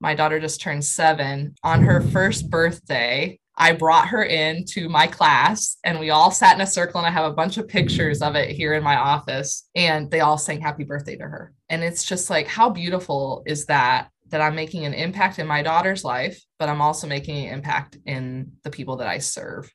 my 0.03 0.15
daughter 0.15 0.39
just 0.39 0.61
turned 0.61 0.85
seven. 0.85 1.57
On 1.65 1.83
her 1.83 2.01
first 2.01 2.49
birthday 2.49 3.41
I 3.57 3.73
brought 3.73 4.09
her 4.09 4.23
in 4.23 4.65
to 4.67 4.89
my 4.89 5.09
class 5.09 5.77
and 5.85 5.99
we 5.99 6.11
all 6.11 6.31
sat 6.31 6.55
in 6.55 6.63
a 6.63 6.67
circle 6.67 7.01
and 7.01 7.07
I 7.07 7.11
have 7.11 7.31
a 7.31 7.35
bunch 7.35 7.59
of 7.59 7.69
pictures 7.69 8.23
of 8.23 8.37
it 8.37 8.51
here 8.51 8.73
in 8.75 8.85
my 8.85 8.97
office 8.97 9.69
and 9.75 10.09
they 10.13 10.21
all 10.21 10.39
sang 10.39 10.61
happy 10.63 10.85
birthday 10.85 11.17
to 11.17 11.25
her. 11.25 11.53
And 11.69 11.83
it's 11.83 12.05
just 12.05 12.31
like 12.31 12.47
how 12.47 12.71
beautiful 12.71 13.43
is 13.47 13.67
that 13.67 14.09
that 14.31 14.41
I'm 14.41 14.55
making 14.55 14.85
an 14.85 14.95
impact 14.95 15.39
in 15.39 15.47
my 15.47 15.63
daughter's 15.63 16.05
life, 16.05 16.41
but 16.59 16.69
I'm 16.69 16.81
also 16.81 17.07
making 17.07 17.47
an 17.47 17.55
impact 17.55 17.99
in 18.07 18.53
the 18.65 18.71
people 18.71 18.97
that 18.97 19.09
I 19.09 19.19
serve. 19.19 19.73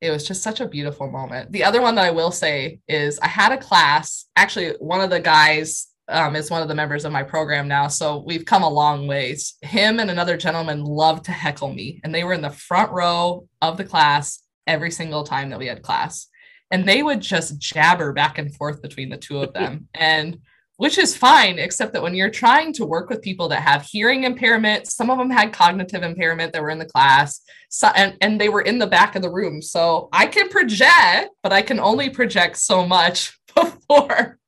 It 0.00 0.10
was 0.10 0.26
just 0.26 0.42
such 0.42 0.60
a 0.60 0.68
beautiful 0.68 1.10
moment. 1.10 1.52
The 1.52 1.64
other 1.64 1.82
one 1.82 1.94
that 1.96 2.06
I 2.06 2.10
will 2.10 2.32
say 2.32 2.80
is 2.88 3.18
I 3.18 3.28
had 3.28 3.52
a 3.52 3.58
class. 3.58 4.26
Actually, 4.34 4.70
one 4.78 5.00
of 5.00 5.10
the 5.10 5.20
guys 5.20 5.88
um, 6.08 6.36
is 6.36 6.50
one 6.50 6.62
of 6.62 6.68
the 6.68 6.74
members 6.74 7.04
of 7.04 7.12
my 7.12 7.22
program 7.22 7.68
now. 7.68 7.86
So 7.88 8.22
we've 8.26 8.44
come 8.44 8.62
a 8.62 8.68
long 8.68 9.06
ways. 9.06 9.54
Him 9.62 10.00
and 10.00 10.10
another 10.10 10.36
gentleman 10.36 10.84
loved 10.84 11.26
to 11.26 11.32
heckle 11.32 11.72
me, 11.72 12.00
and 12.02 12.14
they 12.14 12.24
were 12.24 12.32
in 12.32 12.42
the 12.42 12.50
front 12.50 12.92
row 12.92 13.46
of 13.62 13.76
the 13.76 13.84
class 13.84 14.42
every 14.66 14.90
single 14.90 15.24
time 15.24 15.50
that 15.50 15.58
we 15.58 15.66
had 15.66 15.82
class. 15.82 16.28
And 16.70 16.86
they 16.86 17.02
would 17.02 17.20
just 17.20 17.58
jabber 17.58 18.12
back 18.12 18.38
and 18.38 18.54
forth 18.54 18.82
between 18.82 19.08
the 19.08 19.16
two 19.16 19.42
of 19.42 19.52
them. 19.52 19.88
and 19.94 20.38
which 20.80 20.96
is 20.96 21.14
fine, 21.14 21.58
except 21.58 21.92
that 21.92 22.02
when 22.02 22.14
you're 22.14 22.30
trying 22.30 22.72
to 22.72 22.86
work 22.86 23.10
with 23.10 23.20
people 23.20 23.48
that 23.50 23.60
have 23.60 23.82
hearing 23.82 24.24
impairment, 24.24 24.86
some 24.86 25.10
of 25.10 25.18
them 25.18 25.28
had 25.28 25.52
cognitive 25.52 26.02
impairment 26.02 26.54
that 26.54 26.62
were 26.62 26.70
in 26.70 26.78
the 26.78 26.86
class, 26.86 27.42
so, 27.68 27.88
and, 27.88 28.16
and 28.22 28.40
they 28.40 28.48
were 28.48 28.62
in 28.62 28.78
the 28.78 28.86
back 28.86 29.14
of 29.14 29.20
the 29.20 29.30
room. 29.30 29.60
So 29.60 30.08
I 30.10 30.24
can 30.24 30.48
project, 30.48 31.32
but 31.42 31.52
I 31.52 31.60
can 31.60 31.80
only 31.80 32.08
project 32.08 32.56
so 32.56 32.86
much 32.86 33.38
before 33.54 34.38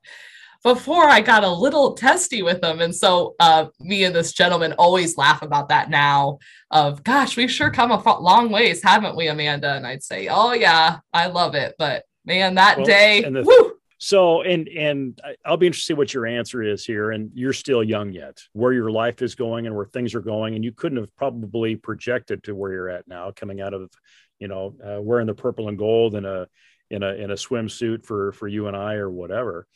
before 0.64 1.04
I 1.04 1.20
got 1.20 1.44
a 1.44 1.50
little 1.50 1.92
testy 1.92 2.42
with 2.42 2.62
them. 2.62 2.80
And 2.80 2.94
so 2.94 3.34
uh, 3.38 3.66
me 3.80 4.04
and 4.04 4.14
this 4.14 4.32
gentleman 4.32 4.72
always 4.78 5.18
laugh 5.18 5.42
about 5.42 5.68
that 5.68 5.90
now 5.90 6.38
of, 6.70 7.04
gosh, 7.04 7.36
we've 7.36 7.50
sure 7.50 7.70
come 7.70 7.90
a 7.90 8.20
long 8.20 8.50
ways, 8.50 8.82
haven't 8.82 9.16
we, 9.16 9.26
Amanda? 9.26 9.74
And 9.74 9.86
I'd 9.86 10.04
say, 10.04 10.28
oh, 10.28 10.52
yeah, 10.52 11.00
I 11.12 11.26
love 11.26 11.56
it. 11.56 11.74
But 11.78 12.04
man, 12.24 12.54
that 12.54 12.76
well, 12.76 12.86
day, 12.86 13.22
the, 13.22 13.42
woo, 13.42 13.72
so, 14.04 14.42
and 14.42 14.66
and 14.66 15.20
I'll 15.46 15.56
be 15.56 15.68
interested 15.68 15.92
to 15.92 15.94
see 15.94 15.96
what 15.96 16.12
your 16.12 16.26
answer 16.26 16.60
is 16.60 16.84
here. 16.84 17.12
And 17.12 17.30
you're 17.34 17.52
still 17.52 17.84
young 17.84 18.12
yet, 18.12 18.36
where 18.52 18.72
your 18.72 18.90
life 18.90 19.22
is 19.22 19.36
going 19.36 19.68
and 19.68 19.76
where 19.76 19.86
things 19.86 20.16
are 20.16 20.20
going, 20.20 20.56
and 20.56 20.64
you 20.64 20.72
couldn't 20.72 20.98
have 20.98 21.14
probably 21.14 21.76
projected 21.76 22.42
to 22.42 22.54
where 22.56 22.72
you're 22.72 22.88
at 22.88 23.06
now, 23.06 23.30
coming 23.30 23.60
out 23.60 23.74
of, 23.74 23.92
you 24.40 24.48
know, 24.48 24.74
uh, 24.84 25.00
wearing 25.00 25.28
the 25.28 25.34
purple 25.34 25.68
and 25.68 25.78
gold 25.78 26.16
in 26.16 26.24
a 26.24 26.48
in 26.90 27.04
a 27.04 27.14
in 27.14 27.30
a 27.30 27.34
swimsuit 27.34 28.04
for 28.04 28.32
for 28.32 28.48
you 28.48 28.66
and 28.66 28.76
I 28.76 28.94
or 28.94 29.08
whatever. 29.08 29.68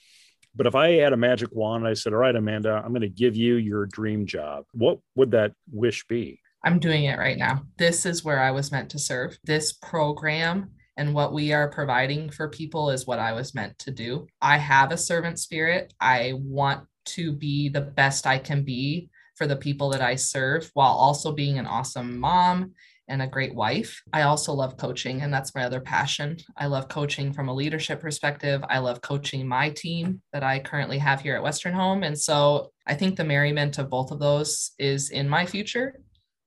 But 0.56 0.66
if 0.66 0.74
I 0.74 0.94
had 0.94 1.12
a 1.12 1.16
magic 1.16 1.50
wand 1.52 1.84
and 1.84 1.88
I 1.88 1.94
said, 1.94 2.12
"All 2.12 2.18
right, 2.18 2.34
Amanda, 2.34 2.82
I'm 2.84 2.90
going 2.90 3.02
to 3.02 3.08
give 3.08 3.36
you 3.36 3.54
your 3.54 3.86
dream 3.86 4.26
job," 4.26 4.64
what 4.72 4.98
would 5.14 5.30
that 5.30 5.52
wish 5.70 6.04
be? 6.08 6.40
I'm 6.64 6.80
doing 6.80 7.04
it 7.04 7.16
right 7.16 7.38
now. 7.38 7.62
This 7.78 8.04
is 8.04 8.24
where 8.24 8.40
I 8.40 8.50
was 8.50 8.72
meant 8.72 8.90
to 8.90 8.98
serve. 8.98 9.38
This 9.44 9.72
program 9.72 10.72
and 10.96 11.14
what 11.14 11.32
we 11.32 11.52
are 11.52 11.68
providing 11.68 12.30
for 12.30 12.48
people 12.48 12.90
is 12.90 13.06
what 13.06 13.18
I 13.18 13.32
was 13.32 13.54
meant 13.54 13.78
to 13.80 13.90
do. 13.90 14.26
I 14.40 14.58
have 14.58 14.92
a 14.92 14.96
servant 14.96 15.38
spirit. 15.38 15.92
I 16.00 16.32
want 16.36 16.86
to 17.06 17.32
be 17.32 17.68
the 17.68 17.82
best 17.82 18.26
I 18.26 18.38
can 18.38 18.62
be 18.62 19.10
for 19.36 19.46
the 19.46 19.56
people 19.56 19.90
that 19.90 20.00
I 20.00 20.14
serve 20.16 20.70
while 20.74 20.92
also 20.92 21.32
being 21.32 21.58
an 21.58 21.66
awesome 21.66 22.18
mom 22.18 22.72
and 23.08 23.22
a 23.22 23.26
great 23.26 23.54
wife. 23.54 24.02
I 24.12 24.22
also 24.22 24.52
love 24.52 24.76
coaching, 24.76 25.22
and 25.22 25.32
that's 25.32 25.54
my 25.54 25.64
other 25.64 25.80
passion. 25.80 26.38
I 26.56 26.66
love 26.66 26.88
coaching 26.88 27.32
from 27.32 27.48
a 27.48 27.54
leadership 27.54 28.00
perspective. 28.00 28.64
I 28.68 28.78
love 28.78 29.00
coaching 29.00 29.46
my 29.46 29.70
team 29.70 30.22
that 30.32 30.42
I 30.42 30.58
currently 30.58 30.98
have 30.98 31.20
here 31.20 31.36
at 31.36 31.42
Western 31.42 31.74
Home. 31.74 32.02
And 32.02 32.18
so 32.18 32.72
I 32.86 32.94
think 32.94 33.16
the 33.16 33.24
merriment 33.24 33.78
of 33.78 33.90
both 33.90 34.10
of 34.10 34.18
those 34.18 34.72
is 34.78 35.10
in 35.10 35.28
my 35.28 35.46
future. 35.46 36.00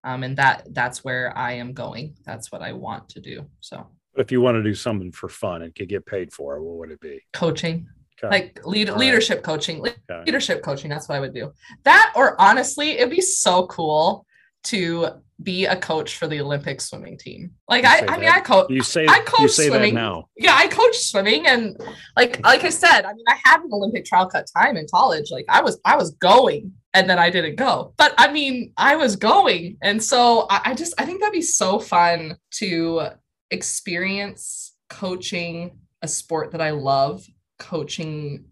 Um, 0.04 0.24
and 0.24 0.38
that 0.38 0.66
that's 0.72 1.04
where 1.04 1.38
I 1.38 1.54
am 1.54 1.74
going. 1.74 2.16
That's 2.26 2.52
what 2.52 2.62
I 2.62 2.74
want 2.74 3.10
to 3.10 3.22
do. 3.22 3.46
So 3.60 3.88
If 4.20 4.32
you 4.32 4.42
want 4.42 4.56
to 4.56 4.64
do 4.64 4.76
something 4.76 5.12
for 5.12 5.30
fun 5.30 5.62
and 5.64 5.74
could 5.74 5.90
get 5.90 6.06
paid 6.06 6.32
for 6.34 6.58
it, 6.58 6.62
what 6.64 6.78
would 6.78 6.92
it 6.92 7.00
be? 7.02 7.22
Coaching. 7.34 7.88
Okay. 8.22 8.30
Like 8.30 8.60
lead, 8.66 8.90
All 8.90 8.96
right. 8.96 9.00
leadership 9.00 9.44
coaching. 9.44 9.82
Le- 9.82 9.90
Okay. 10.12 10.24
Leadership 10.26 10.62
coaching. 10.62 10.90
That's 10.90 11.08
what 11.08 11.16
I 11.16 11.20
would 11.22 11.34
do. 11.34 11.54
That 11.86 12.12
or 12.16 12.40
honestly, 12.42 12.92
it'd 12.92 13.10
be 13.12 13.22
so 13.22 13.66
cool 13.68 14.26
to 14.66 15.08
be 15.42 15.66
a 15.66 15.76
coach 15.78 16.18
for 16.18 16.28
the 16.28 16.42
Olympic 16.42 16.82
swimming 16.82 17.18
team. 17.18 17.52
Like 17.70 17.86
I, 17.86 18.00
I 18.08 18.18
mean, 18.18 18.26
that. 18.26 18.38
I 18.38 18.42
coach. 18.42 18.70
You 18.70 18.82
say 18.84 19.08
I 19.08 19.22
coach 19.22 19.52
say 19.52 19.68
swimming. 19.70 19.94
that 19.94 20.02
now. 20.02 20.26
yeah, 20.38 20.54
I 20.54 20.68
coach 20.68 20.98
swimming 20.98 21.48
and 21.48 21.80
like 22.18 22.44
like 22.44 22.66
I 22.66 22.70
said, 22.70 23.04
I 23.06 23.14
mean 23.14 23.24
I 23.30 23.38
had 23.46 23.62
an 23.62 23.70
Olympic 23.72 24.04
trial 24.04 24.28
cut 24.28 24.48
time 24.58 24.76
in 24.76 24.86
college. 24.94 25.28
Like 25.32 25.46
I 25.48 25.62
was 25.62 25.80
I 25.86 25.96
was 25.96 26.12
going 26.16 26.74
and 26.94 27.10
then 27.10 27.20
I 27.20 27.30
didn't 27.30 27.56
go. 27.56 27.94
But 27.96 28.14
I 28.18 28.34
mean 28.34 28.74
I 28.76 28.98
was 28.98 29.16
going. 29.16 29.78
And 29.82 30.04
so 30.04 30.46
I, 30.50 30.60
I 30.66 30.74
just 30.74 30.94
I 30.98 31.06
think 31.06 31.22
that'd 31.22 31.32
be 31.32 31.42
so 31.42 31.80
fun 31.80 32.36
to 32.56 33.12
experience 33.52 34.76
coaching 34.90 35.80
a 36.02 36.08
sport 36.08 36.52
that 36.52 36.62
I 36.62 36.72
love, 36.72 37.26
coaching 37.58 38.46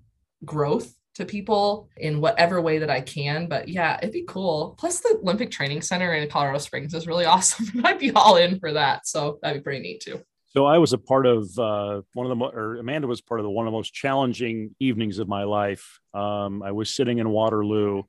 growth 0.45 0.93
to 1.15 1.25
people 1.25 1.89
in 1.97 2.21
whatever 2.21 2.61
way 2.61 2.77
that 2.77 2.89
I 2.89 3.01
can. 3.01 3.47
But 3.47 3.67
yeah, 3.67 3.97
it'd 3.97 4.11
be 4.11 4.25
cool. 4.27 4.75
Plus 4.77 4.99
the 4.99 5.17
Olympic 5.21 5.49
Training 5.49 5.81
Center 5.81 6.13
in 6.13 6.29
Colorado 6.29 6.59
Springs 6.59 6.93
is 6.93 7.07
really 7.07 7.25
awesome. 7.33 7.67
I'd 7.83 7.99
be 7.99 8.11
all 8.11 8.37
in 8.37 8.59
for 8.59 8.73
that. 8.73 9.07
So 9.07 9.39
that'd 9.41 9.61
be 9.61 9.63
pretty 9.63 9.81
neat 9.81 10.01
too. 10.01 10.21
So 10.49 10.65
I 10.65 10.77
was 10.77 10.93
a 10.93 10.97
part 10.97 11.25
of 11.25 11.43
uh, 11.59 12.01
one 12.13 12.25
of 12.25 12.29
the, 12.29 12.35
mo- 12.35 12.51
or 12.53 12.77
Amanda 12.77 13.07
was 13.07 13.21
part 13.21 13.39
of 13.39 13.43
the 13.43 13.49
one 13.49 13.67
of 13.67 13.71
the 13.71 13.77
most 13.77 13.93
challenging 13.93 14.75
evenings 14.79 15.19
of 15.19 15.27
my 15.27 15.43
life. 15.43 15.99
Um, 16.13 16.63
I 16.63 16.71
was 16.71 16.89
sitting 16.89 17.19
in 17.19 17.29
Waterloo, 17.29 18.03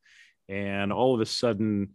and 0.49 0.93
all 0.93 1.15
of 1.15 1.21
a 1.21 1.27
sudden, 1.27 1.91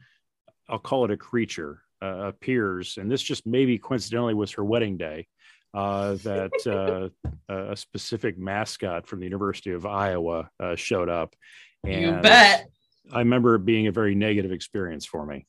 I'll 0.69 0.79
call 0.79 1.05
it 1.05 1.11
a 1.11 1.17
creature 1.17 1.81
uh, 2.03 2.27
appears, 2.27 2.97
and 2.97 3.09
this 3.09 3.21
just 3.21 3.45
maybe 3.45 3.77
coincidentally 3.77 4.33
was 4.33 4.51
her 4.51 4.63
wedding 4.63 4.97
day. 4.97 5.27
Uh, 5.73 6.13
that 6.17 6.51
uh, 6.67 7.31
a 7.71 7.75
specific 7.75 8.37
mascot 8.37 9.07
from 9.07 9.19
the 9.19 9.25
University 9.25 9.71
of 9.71 9.85
Iowa 9.85 10.49
uh, 10.59 10.75
showed 10.75 11.09
up, 11.09 11.33
and 11.83 12.01
you 12.01 12.11
bet. 12.21 12.67
I 13.11 13.19
remember 13.19 13.55
it 13.55 13.65
being 13.65 13.87
a 13.87 13.91
very 13.91 14.15
negative 14.15 14.51
experience 14.51 15.05
for 15.05 15.25
me. 15.25 15.45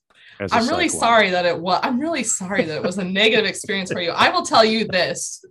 I'm 0.51 0.67
really 0.67 0.89
sorry 0.89 1.31
that 1.31 1.45
it 1.45 1.59
was. 1.59 1.81
I'm 1.83 2.01
really 2.01 2.25
sorry 2.25 2.65
that 2.65 2.77
it 2.77 2.83
was 2.83 2.99
a 2.99 3.05
negative 3.05 3.45
experience 3.47 3.93
for 3.93 4.01
you. 4.01 4.11
I 4.11 4.31
will 4.31 4.43
tell 4.43 4.65
you 4.65 4.87
this: 4.87 5.45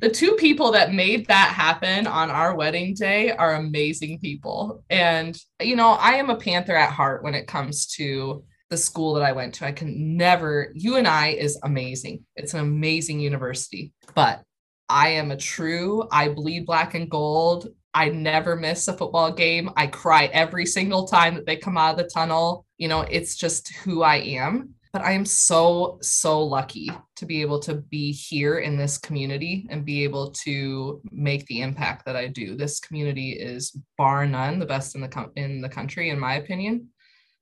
the 0.00 0.08
two 0.08 0.32
people 0.32 0.72
that 0.72 0.92
made 0.92 1.26
that 1.26 1.48
happen 1.48 2.06
on 2.06 2.30
our 2.30 2.56
wedding 2.56 2.94
day 2.94 3.30
are 3.30 3.54
amazing 3.54 4.18
people, 4.20 4.82
and 4.90 5.38
you 5.60 5.76
know 5.76 5.90
I 5.90 6.14
am 6.14 6.30
a 6.30 6.36
Panther 6.36 6.76
at 6.76 6.92
heart 6.92 7.22
when 7.22 7.34
it 7.34 7.46
comes 7.46 7.86
to 7.96 8.44
the 8.70 8.76
school 8.76 9.14
that 9.14 9.22
I 9.22 9.32
went 9.32 9.54
to. 9.54 9.66
I 9.66 9.72
can 9.72 10.16
never. 10.16 10.72
UNI 10.74 11.38
is 11.38 11.58
amazing. 11.62 12.24
It's 12.36 12.54
an 12.54 12.60
amazing 12.60 13.20
university, 13.20 13.92
but 14.14 14.42
I 14.88 15.10
am 15.10 15.30
a 15.30 15.36
true. 15.36 16.06
I 16.10 16.28
bleed 16.28 16.66
black 16.66 16.94
and 16.94 17.10
gold. 17.10 17.68
I 17.94 18.08
never 18.08 18.56
miss 18.56 18.88
a 18.88 18.96
football 18.96 19.32
game. 19.32 19.70
I 19.76 19.86
cry 19.86 20.26
every 20.26 20.66
single 20.66 21.06
time 21.06 21.34
that 21.36 21.46
they 21.46 21.56
come 21.56 21.78
out 21.78 21.92
of 21.92 21.98
the 21.98 22.10
tunnel. 22.12 22.66
You 22.76 22.88
know, 22.88 23.02
it's 23.02 23.36
just 23.36 23.72
who 23.76 24.02
I 24.02 24.16
am. 24.16 24.74
But 24.92 25.02
I 25.02 25.10
am 25.10 25.24
so, 25.24 25.98
so 26.02 26.40
lucky 26.40 26.88
to 27.16 27.26
be 27.26 27.40
able 27.40 27.58
to 27.60 27.74
be 27.74 28.12
here 28.12 28.58
in 28.58 28.76
this 28.76 28.96
community 28.96 29.66
and 29.68 29.84
be 29.84 30.04
able 30.04 30.30
to 30.44 31.00
make 31.10 31.44
the 31.46 31.62
impact 31.62 32.04
that 32.06 32.14
I 32.14 32.28
do. 32.28 32.56
This 32.56 32.78
community 32.78 33.32
is 33.32 33.76
bar 33.98 34.24
none 34.24 34.60
the 34.60 34.66
best 34.66 34.94
in 34.94 35.00
the 35.00 35.08
com- 35.08 35.32
in 35.34 35.60
the 35.60 35.68
country, 35.68 36.10
in 36.10 36.20
my 36.20 36.34
opinion. 36.34 36.90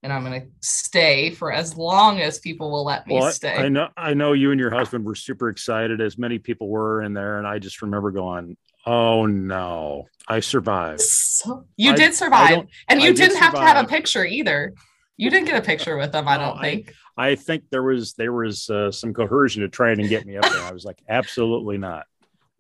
And 0.03 0.13
I'm 0.13 0.25
going 0.25 0.41
to 0.41 0.47
stay 0.61 1.31
for 1.31 1.53
as 1.53 1.77
long 1.77 2.21
as 2.21 2.41
people 2.41 2.73
will 2.73 2.85
let 2.85 3.07
me 3.07 3.15
Well, 3.15 3.25
I- 3.25 3.31
stay. 3.31 3.55
I 3.55 3.69
know, 3.69 3.89
I 3.97 4.15
know 4.15 4.33
you 4.33 4.51
and 4.51 4.59
your 4.59 4.71
husband 4.75 5.05
were 5.05 5.15
super 5.15 5.49
excited, 5.49 6.01
as 6.01 6.19
many 6.19 6.39
people 6.39 6.69
were 6.69 7.03
in 7.03 7.13
there, 7.15 7.39
and 7.39 7.47
I 7.47 7.61
just 7.61 7.83
remember 7.83 8.11
going, 8.11 8.57
"Oh 8.85 9.27
no, 9.27 10.09
I 10.27 10.41
survived." 10.41 11.03
So, 11.03 11.67
you 11.77 11.93
I- 11.93 11.95
did 11.95 12.15
survive, 12.15 12.65
and 12.89 13.01
you 13.01 13.09
did 13.15 13.29
didn't 13.29 13.39
have 13.39 13.55
to 13.55 13.61
have 13.61 13.85
a 13.85 13.87
picture 13.89 14.25
either. 14.25 14.75
You 15.17 15.31
didn't 15.31 15.47
get 15.47 15.57
a 15.57 15.65
picture 15.65 15.97
with 15.97 16.11
them, 16.11 16.27
I 16.27 16.37
don't 16.37 16.59
I- 16.59 16.63
think. 16.63 16.93
I 17.17 17.35
think 17.37 17.65
there 17.71 17.83
was 17.83 18.15
there 18.15 18.33
was 18.33 18.69
uh, 18.71 18.91
some 18.91 19.13
coercion 19.15 19.63
to 19.63 19.69
try 19.69 19.93
and 19.93 20.09
get 20.09 20.25
me 20.27 20.37
up 20.37 20.51
there. 20.51 20.63
I 20.63 20.73
was 20.73 20.85
like, 20.85 20.99
"Absolutely 21.09 21.79
not." 21.79 22.07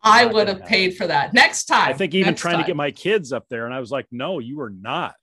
I 0.05 0.24
not 0.24 0.35
would 0.35 0.48
have 0.48 0.64
paid 0.64 0.92
happen. 0.92 0.96
for 0.96 1.07
that 1.09 1.33
next 1.35 1.64
time. 1.64 1.88
I 1.88 1.92
think 1.94 2.14
even 2.14 2.35
trying 2.37 2.59
to 2.59 2.64
get 2.64 2.76
my 2.76 2.90
kids 2.92 3.33
up 3.33 3.46
there, 3.48 3.64
and 3.66 3.74
I 3.74 3.81
was 3.81 3.90
like, 3.90 4.07
"No, 4.12 4.38
you 4.38 4.61
are 4.61 4.70
not. 4.70 5.16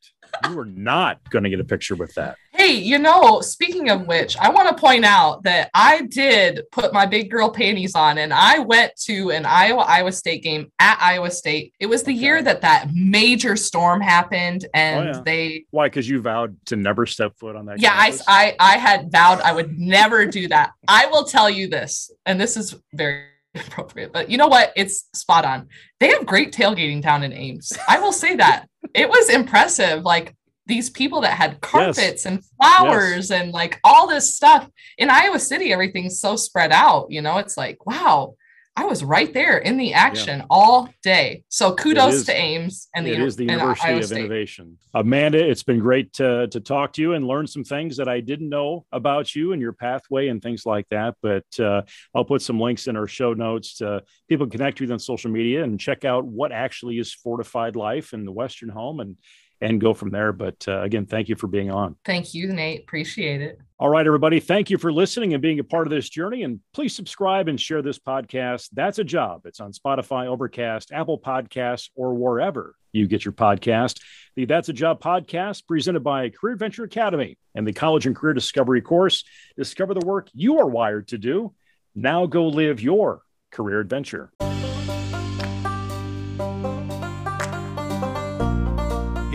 You 0.50 0.60
are 0.60 0.65
not 0.65 1.28
going 1.30 1.44
to 1.44 1.50
get 1.50 1.60
a 1.60 1.63
picture 1.63 1.96
with 1.96 2.13
that." 2.15 2.38
Hey, 2.54 2.74
you 2.74 3.00
know, 3.00 3.39
speaking 3.42 3.89
of 3.89 4.06
which, 4.06 4.38
I 4.38 4.50
want 4.50 4.68
to 4.70 4.76
point 4.76 5.06
out 5.06 5.44
that 5.44 5.70
I 5.74 6.02
did 6.02 6.63
put 6.72 6.92
my 6.94 7.06
big 7.06 7.32
girl 7.32 7.50
panties 7.50 7.96
on 7.96 8.18
and 8.18 8.34
I 8.34 8.60
went 8.60 8.92
to 9.06 9.32
an 9.32 9.46
Iowa 9.46 9.82
Iowa 9.88 10.12
State 10.12 10.44
game 10.44 10.70
at 10.80 10.98
Iowa 11.02 11.32
State. 11.32 11.74
It 11.80 11.86
was 11.86 12.04
the 12.04 12.12
Okay. 12.12 12.20
year 12.20 12.42
that 12.44 12.62
that 12.62 12.88
major 12.94 13.56
storm 13.56 14.02
happened 14.02 14.65
and 14.74 15.10
Oh, 15.10 15.12
yeah. 15.13 15.22
they 15.24 15.65
Why? 15.72 15.88
Because 15.88 16.10
you 16.10 16.20
vowed 16.22 16.58
to 16.65 16.76
never 16.76 17.06
step 17.06 17.34
foot 17.38 17.56
on 17.56 17.65
that. 17.68 17.80
yeah, 17.82 17.94
I. 17.94 18.18
I 18.28 18.56
I 18.60 18.78
had 18.78 19.12
vowed 19.12 19.39
I 19.42 19.54
would 19.54 19.78
never 19.80 20.26
do 20.26 20.48
that. 20.50 20.72
I 20.88 21.06
will 21.06 21.24
tell 21.24 21.50
you 21.50 21.68
this, 21.68 22.12
and 22.26 22.39
this 22.42 22.58
is 22.58 22.76
very 22.94 23.24
appropriate, 23.56 24.12
but 24.12 24.30
you 24.30 24.38
know 24.38 24.48
what? 24.48 24.74
It's 24.76 25.06
spot 25.13 25.46
on. 25.46 25.68
They 26.00 26.10
have 26.10 26.26
great 26.26 26.52
tailgating 26.52 27.02
down 27.02 27.24
in 27.24 27.32
Ames. 27.34 27.72
I 27.88 28.00
will 28.00 28.12
say 28.12 28.36
that. 28.36 28.68
It 28.93 29.10
was 29.10 29.30
impressive. 29.30 30.04
Like 30.04 30.36
these 30.69 30.89
people 30.89 31.21
that 31.21 31.34
had 31.34 31.60
carpets 31.62 32.25
and 32.25 32.43
flowers 32.45 33.32
and 33.32 33.52
like 33.52 33.80
all 33.84 34.08
this 34.08 34.36
stuff. 34.36 34.69
In 34.97 35.10
Iowa 35.10 35.39
City, 35.39 35.73
everything's 35.73 36.19
so 36.19 36.36
spread 36.36 36.71
out. 36.71 37.08
You 37.10 37.21
know, 37.21 37.38
it's 37.39 37.58
like, 37.58 37.86
wow, 37.86 38.36
I 38.80 38.86
was 38.86 39.04
right 39.04 39.34
there 39.34 39.58
in 39.58 39.76
the 39.76 39.94
action 39.94 40.46
all 40.50 40.88
day. 41.04 41.44
So 41.50 41.76
kudos 41.76 42.13
is- 42.13 42.26
to 42.28 42.34
Ames 42.34 42.88
and 42.96 43.06
the, 43.06 43.12
it 43.12 43.20
is 43.20 43.36
the 43.36 43.44
University 43.44 43.88
Iowa 43.89 44.00
of 44.00 44.06
State. 44.06 44.20
Innovation. 44.20 44.78
Amanda, 44.94 45.46
it's 45.46 45.63
been 45.63 45.80
great 45.80 46.13
to, 46.13 46.48
to 46.48 46.60
talk 46.62 46.94
to 46.94 47.02
you 47.02 47.12
and 47.12 47.28
learn 47.28 47.46
some 47.46 47.65
things 47.65 47.98
that 47.98 48.08
I 48.08 48.22
didn't 48.22 48.48
know 48.48 48.86
about 48.94 49.36
you 49.36 49.52
and 49.52 49.62
your 49.62 49.74
pathway 49.74 50.30
and 50.30 50.42
things 50.42 50.65
like 50.65 50.88
that. 50.92 51.15
But 51.22 51.44
uh, 51.60 51.82
I'll 52.15 52.24
put 52.24 52.42
some 52.42 52.58
links 52.58 52.88
in 52.88 52.96
our 52.96 53.06
show 53.08 53.34
notes 53.34 53.76
to 53.80 54.02
people 54.30 54.48
connect 54.48 54.80
with 54.80 54.88
you 54.89 54.94
on 54.94 55.00
social 55.00 55.30
media 55.30 55.62
and 55.65 55.78
check 55.78 56.06
out 56.06 56.24
what 56.24 56.54
actually 56.54 57.00
is 57.00 57.13
fortified 57.13 57.76
life 57.76 58.13
in 58.13 58.24
the 58.24 58.32
Western 58.32 58.70
home 58.70 59.02
and 59.02 59.18
and 59.62 59.80
go 59.80 59.93
from 59.93 60.10
there. 60.10 60.32
But 60.32 60.65
uh, 60.67 60.82
again, 60.82 61.06
thank 61.06 61.30
you 61.30 61.36
for 61.36 61.48
being 61.48 61.72
on. 61.72 61.95
Thank 62.06 62.34
you, 62.34 62.52
Nate. 62.54 62.82
Appreciate 62.82 63.41
it. 63.41 63.60
All 63.80 63.89
right, 63.89 64.06
everybody. 64.06 64.39
Thank 64.39 64.69
you 64.69 64.78
for 64.78 64.91
listening 64.91 65.34
and 65.34 65.41
being 65.41 65.60
a 65.60 65.63
part 65.63 65.88
of 65.88 65.91
this 65.91 66.10
journey. 66.10 66.43
And 66.43 66.60
please 66.74 66.95
subscribe 66.95 67.48
and 67.48 67.60
share 67.60 67.82
this 67.82 67.98
podcast. 67.98 68.69
That's 68.74 69.00
a 69.00 69.04
job. 69.04 69.45
It's 69.45 69.60
on 69.60 69.72
Spotify, 69.72 70.28
Overcast, 70.28 70.91
Apple 70.91 71.19
Podcasts, 71.19 71.89
or 71.95 72.13
wherever 72.13 72.76
you 72.91 73.08
get 73.08 73.24
your 73.24 73.32
podcast. 73.32 74.02
The 74.36 74.45
That's 74.45 74.69
a 74.69 74.74
Job 74.74 75.02
podcast 75.02 75.67
presented 75.67 76.02
by 76.02 76.30
Career 76.30 76.54
Adventure 76.54 76.84
Academy 76.84 77.38
and 77.56 77.67
the 77.67 77.74
College 77.74 78.06
and 78.06 78.15
Career 78.15 78.34
Discovery 78.34 78.82
course. 78.82 79.24
Discover 79.58 79.93
the 79.93 80.06
work 80.06 80.30
you 80.34 80.60
are 80.60 80.67
wired 80.67 81.10
to 81.10 81.17
do. 81.17 81.54
Now 81.95 82.26
go 82.26 82.48
live 82.48 82.82
your 82.82 83.22
career 83.52 83.80
adventure. 83.80 84.32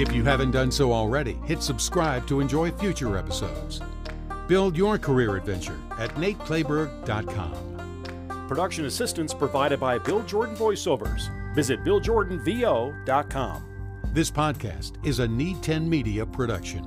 If 0.05 0.13
you 0.13 0.23
haven't 0.23 0.51
done 0.51 0.71
so 0.71 0.93
already, 0.93 1.39
hit 1.47 1.63
subscribe 1.63 2.27
to 2.27 2.41
enjoy 2.41 2.71
future 2.73 3.17
episodes. 3.17 3.81
Build 4.47 4.77
your 4.77 4.99
career 4.99 5.35
adventure 5.35 5.79
at 5.99 6.15
nateclayberg.com. 6.17 8.47
Production 8.47 8.85
assistance 8.85 9.33
provided 9.33 9.81
by 9.81 9.97
Bill 9.97 10.23
Jordan 10.25 10.57
Voiceovers. 10.57 11.31
Visit 11.55 11.83
BillJordanVO.com. 11.85 13.65
This 14.13 14.31
podcast 14.31 15.03
is 15.07 15.21
a 15.21 15.27
Need 15.27 15.63
10 15.63 15.89
Media 15.89 16.27
production. 16.27 16.85